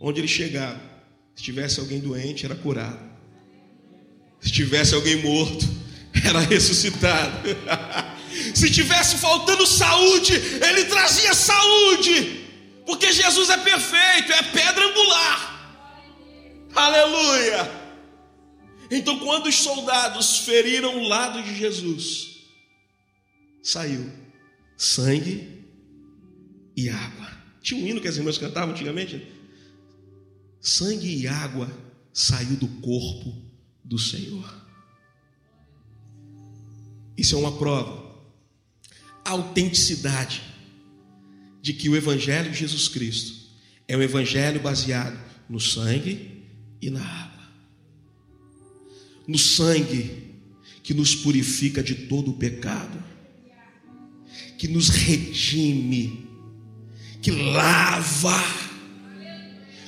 onde 0.00 0.20
ele 0.20 0.28
chegava, 0.28 0.80
se 1.34 1.42
tivesse 1.42 1.80
alguém 1.80 2.00
doente, 2.00 2.46
era 2.46 2.54
curado. 2.54 3.11
Se 4.42 4.50
tivesse 4.50 4.94
alguém 4.94 5.22
morto, 5.22 5.64
era 6.24 6.40
ressuscitado. 6.40 7.48
Se 8.54 8.70
tivesse 8.70 9.16
faltando 9.18 9.66
saúde, 9.66 10.32
ele 10.34 10.84
trazia 10.86 11.32
saúde. 11.32 12.40
Porque 12.84 13.12
Jesus 13.12 13.48
é 13.50 13.56
perfeito, 13.58 14.32
é 14.32 14.42
pedra 14.42 14.84
angular. 14.84 15.52
Aleluia. 16.74 17.70
Então, 18.90 19.18
quando 19.20 19.46
os 19.46 19.54
soldados 19.54 20.38
feriram 20.38 20.98
o 20.98 21.08
lado 21.08 21.42
de 21.42 21.56
Jesus, 21.56 22.40
saiu 23.62 24.10
sangue 24.76 25.66
e 26.76 26.88
água. 26.88 27.30
Tinha 27.62 27.82
um 27.82 27.86
hino 27.86 28.00
que 28.00 28.08
as 28.08 28.16
irmãs 28.16 28.38
cantavam 28.38 28.74
antigamente. 28.74 29.24
Sangue 30.60 31.22
e 31.22 31.28
água 31.28 31.70
saiu 32.12 32.56
do 32.56 32.68
corpo 32.80 33.51
do 33.84 33.98
Senhor. 33.98 34.62
Isso 37.16 37.34
é 37.34 37.38
uma 37.38 37.52
prova. 37.52 38.02
A 39.24 39.30
autenticidade 39.30 40.42
de 41.60 41.72
que 41.72 41.88
o 41.88 41.96
Evangelho 41.96 42.50
de 42.50 42.58
Jesus 42.58 42.88
Cristo 42.88 43.42
é 43.86 43.96
um 43.96 44.02
Evangelho 44.02 44.60
baseado 44.60 45.18
no 45.48 45.60
sangue 45.60 46.42
e 46.80 46.90
na 46.90 47.00
água. 47.00 47.48
No 49.26 49.38
sangue 49.38 50.32
que 50.82 50.92
nos 50.92 51.14
purifica 51.14 51.82
de 51.82 51.94
todo 51.94 52.32
o 52.32 52.34
pecado, 52.34 53.02
que 54.58 54.66
nos 54.66 54.88
redime, 54.88 56.26
que 57.20 57.30
lava, 57.30 58.42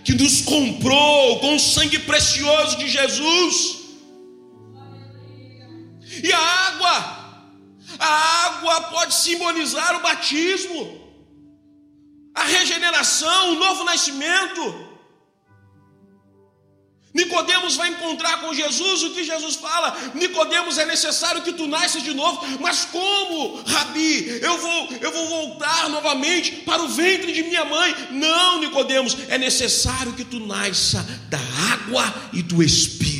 que 0.04 0.14
nos 0.14 0.42
comprou 0.42 1.40
com 1.40 1.56
o 1.56 1.60
sangue 1.60 1.98
precioso 2.00 2.78
de 2.78 2.88
Jesus. 2.88 3.83
Simbolizar 9.14 9.96
o 9.96 10.02
batismo, 10.08 10.80
a 12.34 12.44
regeneração, 12.44 13.52
o 13.52 13.58
novo 13.64 13.84
nascimento. 13.84 14.84
Nicodemos 17.14 17.76
vai 17.76 17.90
encontrar 17.90 18.40
com 18.40 18.52
Jesus 18.52 19.04
o 19.04 19.10
que 19.10 19.22
Jesus 19.22 19.54
fala. 19.54 19.96
Nicodemos 20.14 20.78
é 20.78 20.84
necessário 20.84 21.42
que 21.42 21.52
tu 21.52 21.68
nasças 21.68 22.02
de 22.02 22.12
novo, 22.12 22.44
mas 22.60 22.84
como, 22.86 23.62
Rabi? 23.62 24.40
Eu 24.42 24.58
vou 24.58 24.88
eu 25.00 25.12
vou 25.12 25.28
voltar 25.28 25.88
novamente 25.90 26.50
para 26.62 26.82
o 26.82 26.88
ventre 26.88 27.32
de 27.32 27.44
minha 27.44 27.64
mãe? 27.64 27.94
Não, 28.10 28.60
Nicodemos, 28.60 29.16
é 29.28 29.38
necessário 29.38 30.12
que 30.14 30.24
tu 30.24 30.40
nasça 30.40 31.06
da 31.28 31.38
água 31.72 32.12
e 32.32 32.42
do 32.42 32.60
espírito. 32.60 33.13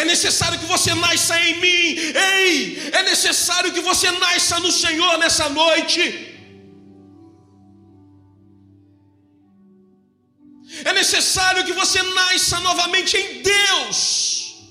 É 0.00 0.04
necessário 0.04 0.58
que 0.60 0.66
você 0.66 0.94
nasça 0.94 1.36
em 1.40 1.54
mim. 1.60 1.86
Ei, 2.32 2.90
é 2.98 3.02
necessário 3.02 3.72
que 3.72 3.80
você 3.80 4.08
nasça 4.12 4.60
no 4.60 4.70
Senhor 4.70 5.18
nessa 5.18 5.48
noite. 5.48 6.02
É 10.84 10.92
necessário 10.92 11.64
que 11.64 11.72
você 11.72 12.00
nasça 12.20 12.60
novamente 12.60 13.16
em 13.16 13.42
Deus. 13.42 14.68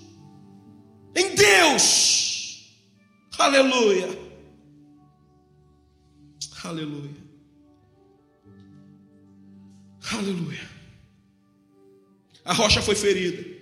Em 1.14 1.36
Deus. 1.36 1.86
Aleluia. 3.38 4.08
Aleluia. 6.64 7.18
Aleluia. 10.14 10.70
A 12.46 12.54
rocha 12.54 12.82
foi 12.82 12.96
ferida. 12.96 13.57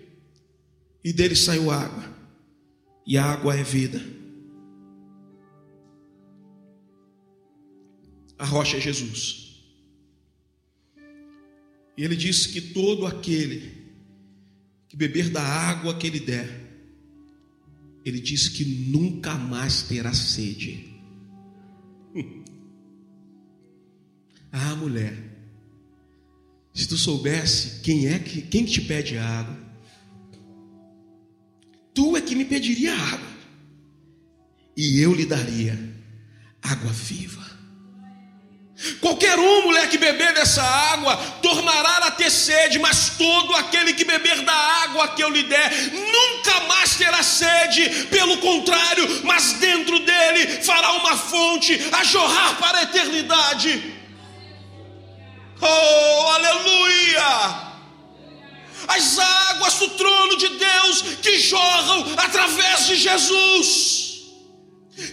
E 1.06 1.14
dele 1.14 1.36
saiu 1.36 1.70
água. 1.70 2.04
E 3.06 3.16
a 3.16 3.24
água 3.24 3.56
é 3.56 3.62
vida. 3.62 4.04
A 8.40 8.44
rocha 8.44 8.78
é 8.78 8.82
Jesus. 8.82 9.64
E 11.96 12.04
ele 12.04 12.16
disse 12.16 12.50
que 12.50 12.60
todo 12.60 13.06
aquele 13.06 13.86
que 14.90 14.98
beber 14.98 15.30
da 15.30 15.44
água 15.44 15.96
que 15.96 16.08
ele 16.08 16.20
der, 16.20 16.50
ele 18.04 18.20
disse 18.20 18.50
que 18.50 18.66
nunca 18.66 19.36
mais 19.36 19.84
terá 19.84 20.12
sede. 20.12 20.92
ah, 24.52 24.76
mulher, 24.76 25.16
se 26.74 26.88
tu 26.88 26.98
soubesse 26.98 27.82
quem 27.82 28.08
é 28.08 28.18
que 28.18 28.42
quem 28.42 28.66
te 28.66 28.82
pede 28.82 29.20
água, 29.20 29.65
tu 31.96 32.16
é 32.16 32.22
que 32.22 32.36
me 32.36 32.46
pediria 32.46 32.94
água, 32.94 33.36
e 34.78 35.02
eu 35.02 35.14
lhe 35.14 35.26
daria 35.26 35.80
água 36.62 36.92
viva. 36.92 37.46
Qualquer 39.00 39.40
um, 39.40 39.64
mulher, 39.64 39.90
que 39.90 39.98
beber 39.98 40.34
dessa 40.34 40.62
água, 40.62 41.16
tornará 41.42 41.98
a 42.08 42.12
ter 42.12 42.30
sede, 42.30 42.78
mas 42.78 43.12
todo 43.18 43.56
aquele 43.56 43.94
que 43.94 44.04
beber 44.04 44.42
da 44.42 44.54
água 44.54 45.08
que 45.10 45.24
eu 45.24 45.30
lhe 45.30 45.44
der, 45.44 45.72
nunca 45.94 46.60
mais 46.68 46.96
terá 46.96 47.24
sede, 47.24 48.08
pelo 48.08 48.38
contrário, 48.40 49.22
mas 49.24 49.54
dentro 49.54 49.98
dele 50.00 50.62
fará 50.62 50.92
uma 50.92 51.16
fonte 51.16 51.80
a 51.94 52.04
jorrar 52.04 52.58
para 52.58 52.80
a 52.80 52.84
eternidade. 52.84 53.96
Oh, 55.62 56.28
aleluia! 56.32 57.65
As 58.88 59.20
águas 59.20 59.76
do 59.76 59.90
trono 59.92 60.38
de 60.38 60.50
Deus 60.50 61.02
que 61.22 61.38
jorram 61.40 62.06
através 62.18 62.88
de 62.88 62.96
Jesus 62.96 64.06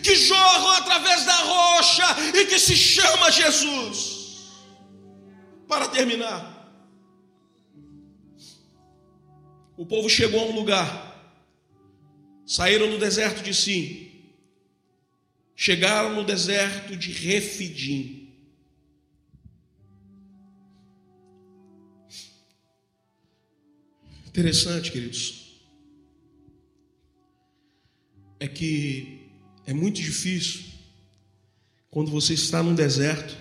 que 0.02 0.14
jorram 0.14 0.70
através 0.70 1.24
da 1.24 1.34
rocha 1.34 2.04
e 2.36 2.46
que 2.46 2.58
se 2.58 2.76
chama 2.76 3.30
Jesus. 3.30 4.12
Para 5.66 5.88
terminar, 5.88 6.50
o 9.76 9.84
povo 9.84 10.08
chegou 10.08 10.40
a 10.40 10.44
um 10.44 10.54
lugar, 10.54 11.34
saíram 12.46 12.88
no 12.88 12.98
deserto 12.98 13.42
de 13.42 13.54
Sim, 13.54 14.10
chegaram 15.56 16.14
no 16.14 16.24
deserto 16.24 16.96
de 16.96 17.10
Refidim. 17.10 18.21
Interessante, 24.32 24.90
queridos, 24.90 25.60
é 28.40 28.48
que 28.48 29.28
é 29.66 29.74
muito 29.74 30.00
difícil 30.00 30.62
quando 31.90 32.10
você 32.10 32.32
está 32.32 32.62
num 32.62 32.74
deserto 32.74 33.36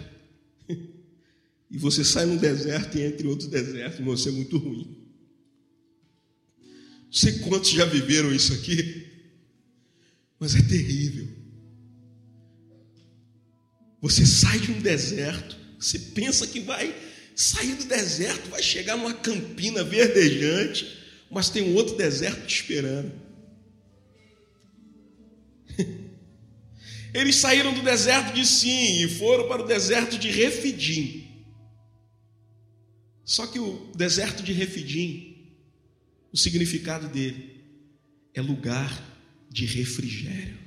e 1.72 1.78
você 1.78 2.04
sai 2.04 2.26
num 2.26 2.36
deserto 2.36 2.98
e 2.98 3.04
entre 3.04 3.26
outros 3.26 3.48
desertos, 3.48 4.04
você 4.04 4.28
é 4.28 4.32
muito 4.34 4.58
ruim. 4.58 5.02
Não 7.06 7.14
sei 7.14 7.40
quantos 7.40 7.70
já 7.70 7.86
viveram 7.86 8.36
isso 8.36 8.52
aqui, 8.52 9.08
mas 10.38 10.56
é 10.56 10.62
terrível. 10.62 11.30
Você 14.02 14.26
sai 14.26 14.60
de 14.60 14.74
um 14.74 14.82
deserto, 14.82 15.58
você 15.80 15.98
pensa 15.98 16.46
que 16.46 16.60
vai 16.60 16.94
sair 17.42 17.76
do 17.76 17.86
deserto, 17.86 18.50
vai 18.50 18.62
chegar 18.62 18.96
numa 18.96 19.14
campina 19.14 19.84
verdejante, 19.84 20.98
mas 21.30 21.50
tem 21.50 21.64
um 21.64 21.76
outro 21.76 21.96
deserto 21.98 22.46
te 22.46 22.56
esperando. 22.62 23.12
Eles 27.14 27.36
saíram 27.38 27.74
do 27.74 27.82
deserto 27.82 28.34
de 28.34 28.46
Sim 28.46 29.04
e 29.04 29.10
foram 29.10 29.48
para 29.48 29.64
o 29.64 29.68
deserto 29.68 30.18
de 30.18 30.30
Refidim. 30.30 31.28
Só 33.26 33.48
que 33.48 33.60
o 33.60 33.92
deserto 33.96 34.44
de 34.44 34.54
Refidim, 34.54 35.56
o 36.32 36.38
significado 36.38 37.08
dele 37.08 37.62
é 38.34 38.42
lugar 38.42 39.10
de 39.50 39.66
refrigério. 39.66 40.61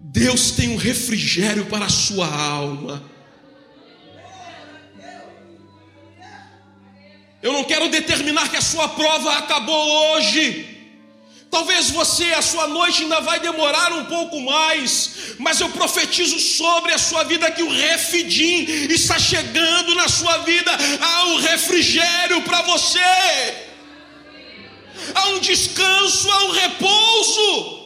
Deus 0.00 0.52
tem 0.52 0.70
um 0.70 0.76
refrigério 0.76 1.66
para 1.66 1.84
a 1.86 1.90
sua 1.90 2.26
alma. 2.26 3.02
Eu 7.42 7.52
não 7.52 7.64
quero 7.64 7.88
determinar 7.88 8.48
que 8.50 8.56
a 8.56 8.62
sua 8.62 8.88
prova 8.88 9.38
acabou 9.38 10.14
hoje. 10.14 10.66
Talvez 11.50 11.90
você, 11.90 12.32
a 12.34 12.42
sua 12.42 12.68
noite 12.68 13.02
ainda 13.02 13.20
vai 13.20 13.40
demorar 13.40 13.92
um 13.92 14.04
pouco 14.04 14.40
mais, 14.40 15.34
mas 15.38 15.60
eu 15.60 15.68
profetizo 15.70 16.38
sobre 16.38 16.92
a 16.92 16.98
sua 16.98 17.24
vida 17.24 17.50
que 17.50 17.62
o 17.62 17.70
refidim 17.70 18.64
está 18.88 19.18
chegando 19.18 19.94
na 19.96 20.06
sua 20.08 20.38
vida. 20.38 20.70
Há 21.00 21.24
um 21.26 21.36
refrigério 21.38 22.42
para 22.42 22.62
você, 22.62 23.69
há 25.20 25.28
um 25.28 25.38
descanso, 25.40 26.30
há 26.30 26.44
um 26.44 26.50
repouso 26.50 27.80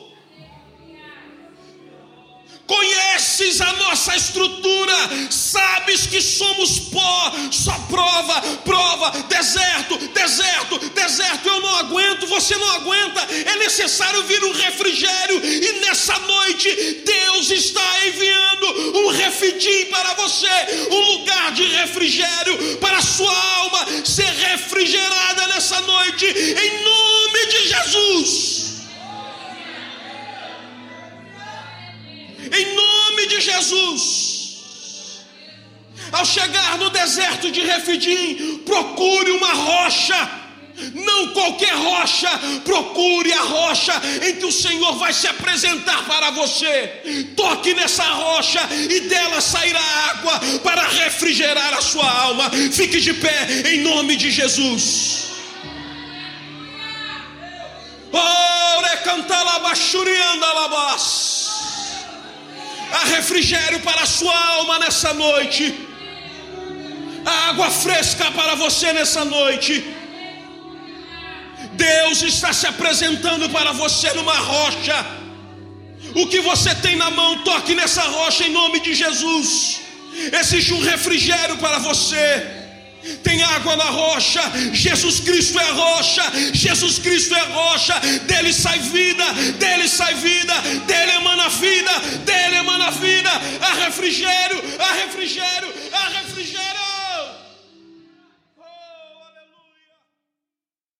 conheces 2.67 3.61
a 3.61 3.73
nossa 3.75 4.17
estrutura, 4.17 4.95
sabes 5.31 6.07
que 6.07 6.21
somos 6.21 6.79
pó, 6.91 7.33
só 7.51 7.73
prova, 7.91 8.41
prova, 8.65 9.11
deserto, 9.29 9.97
deserto, 10.09 10.79
deserto. 10.91 11.49
Eu 11.49 11.61
não 11.61 11.77
aguento, 11.77 12.27
você 12.27 12.57
não 12.57 12.71
aguenta, 12.73 13.21
é 13.21 13.57
necessário 13.59 14.23
vir 14.25 14.43
um 14.45 14.53
refrigério, 14.53 15.45
e 15.45 15.81
nessa 15.81 16.19
noite 16.21 17.03
Deus 17.05 17.51
está 17.51 18.07
enviando 18.07 18.99
um 18.99 19.09
refidim 19.09 19.87
para 19.87 20.15
você, 20.15 20.89
um 20.91 21.01
lugar 21.13 21.53
de 21.53 21.65
refrigério 21.65 22.79
para 22.79 22.99
a 22.99 23.03
sua 23.03 23.57
alma 23.59 23.87
ser 24.05 24.31
refrigerada 24.51 25.47
nessa 25.49 25.81
noite, 25.83 26.27
em 26.27 26.85
nome 26.85 27.14
de 27.47 27.69
Jesus. 27.69 28.65
Em 32.53 32.75
nome 32.75 33.27
de 33.27 33.41
Jesus. 33.41 34.25
Ao 36.13 36.25
chegar 36.25 36.79
no 36.79 36.91
deserto 36.91 37.51
de 37.51 37.61
Refidim, 37.61 38.59
procure 38.59 39.31
uma 39.33 39.53
rocha. 39.53 40.31
Não 40.93 41.29
qualquer 41.29 41.73
rocha, 41.73 42.29
procure 42.65 43.33
a 43.33 43.43
rocha 43.43 43.93
em 44.27 44.35
que 44.37 44.45
o 44.45 44.53
Senhor 44.53 44.97
vai 44.97 45.13
se 45.13 45.27
apresentar 45.29 46.05
para 46.05 46.31
você. 46.31 47.33
Toque 47.37 47.75
nessa 47.75 48.03
rocha 48.03 48.61
e 48.91 49.01
dela 49.01 49.41
sairá 49.41 49.81
água 49.81 50.41
para 50.65 50.83
refrigerar 50.83 51.75
a 51.75 51.81
sua 51.81 52.11
alma. 52.11 52.51
Fique 52.73 53.01
de 53.01 53.15
pé 53.15 53.47
em 53.73 53.83
nome 53.83 54.17
de 54.17 54.31
Jesus. 54.31 55.24
Há 62.93 63.05
refrigério 63.07 63.81
para 63.81 64.03
a 64.03 64.07
sua 64.07 64.37
alma 64.57 64.79
nessa 64.79 65.13
noite. 65.15 65.75
Há 67.27 67.49
água 67.51 67.71
fresca 67.71 68.31
para 68.31 68.55
você 68.55 68.93
nessa 68.93 69.25
noite. 69.25 69.85
Deus 71.73 72.23
está 72.23 72.53
se 72.53 72.67
apresentando 72.67 73.49
para 73.51 73.73
você 73.73 74.13
numa 74.13 74.39
rocha. 74.39 75.07
O 76.15 76.27
que 76.29 76.41
você 76.41 76.75
tem 76.77 76.97
na 76.97 77.11
mão, 77.11 77.39
toque 77.43 77.75
nessa 77.75 78.03
rocha 78.03 78.45
em 78.45 78.53
nome 78.53 78.81
de 78.81 78.95
Jesus. 78.95 79.81
Existe 80.41 80.73
um 80.73 80.81
refrigério 80.81 81.57
para 81.57 81.79
você 81.79 82.64
tem 83.23 83.43
água 83.43 83.77
na 83.77 83.85
rocha, 83.85 84.41
Jesus 84.73 85.21
Cristo 85.21 85.59
é 85.59 85.65
a 85.65 85.73
rocha, 85.73 86.23
Jesus 86.53 86.99
Cristo 86.99 87.35
é 87.35 87.41
a 87.41 87.45
rocha, 87.45 88.01
dele 88.27 88.53
sai 88.53 88.79
vida, 88.79 89.25
dele 89.59 89.89
sai 89.89 90.15
vida, 90.15 90.55
dele 90.87 91.13
emana 91.13 91.49
vida, 91.49 91.99
dele 92.25 92.57
emana 92.57 92.91
vida, 92.91 93.31
há 93.61 93.75
refrigério, 93.85 94.63
há 94.79 94.93
refrigério. 95.05 96.84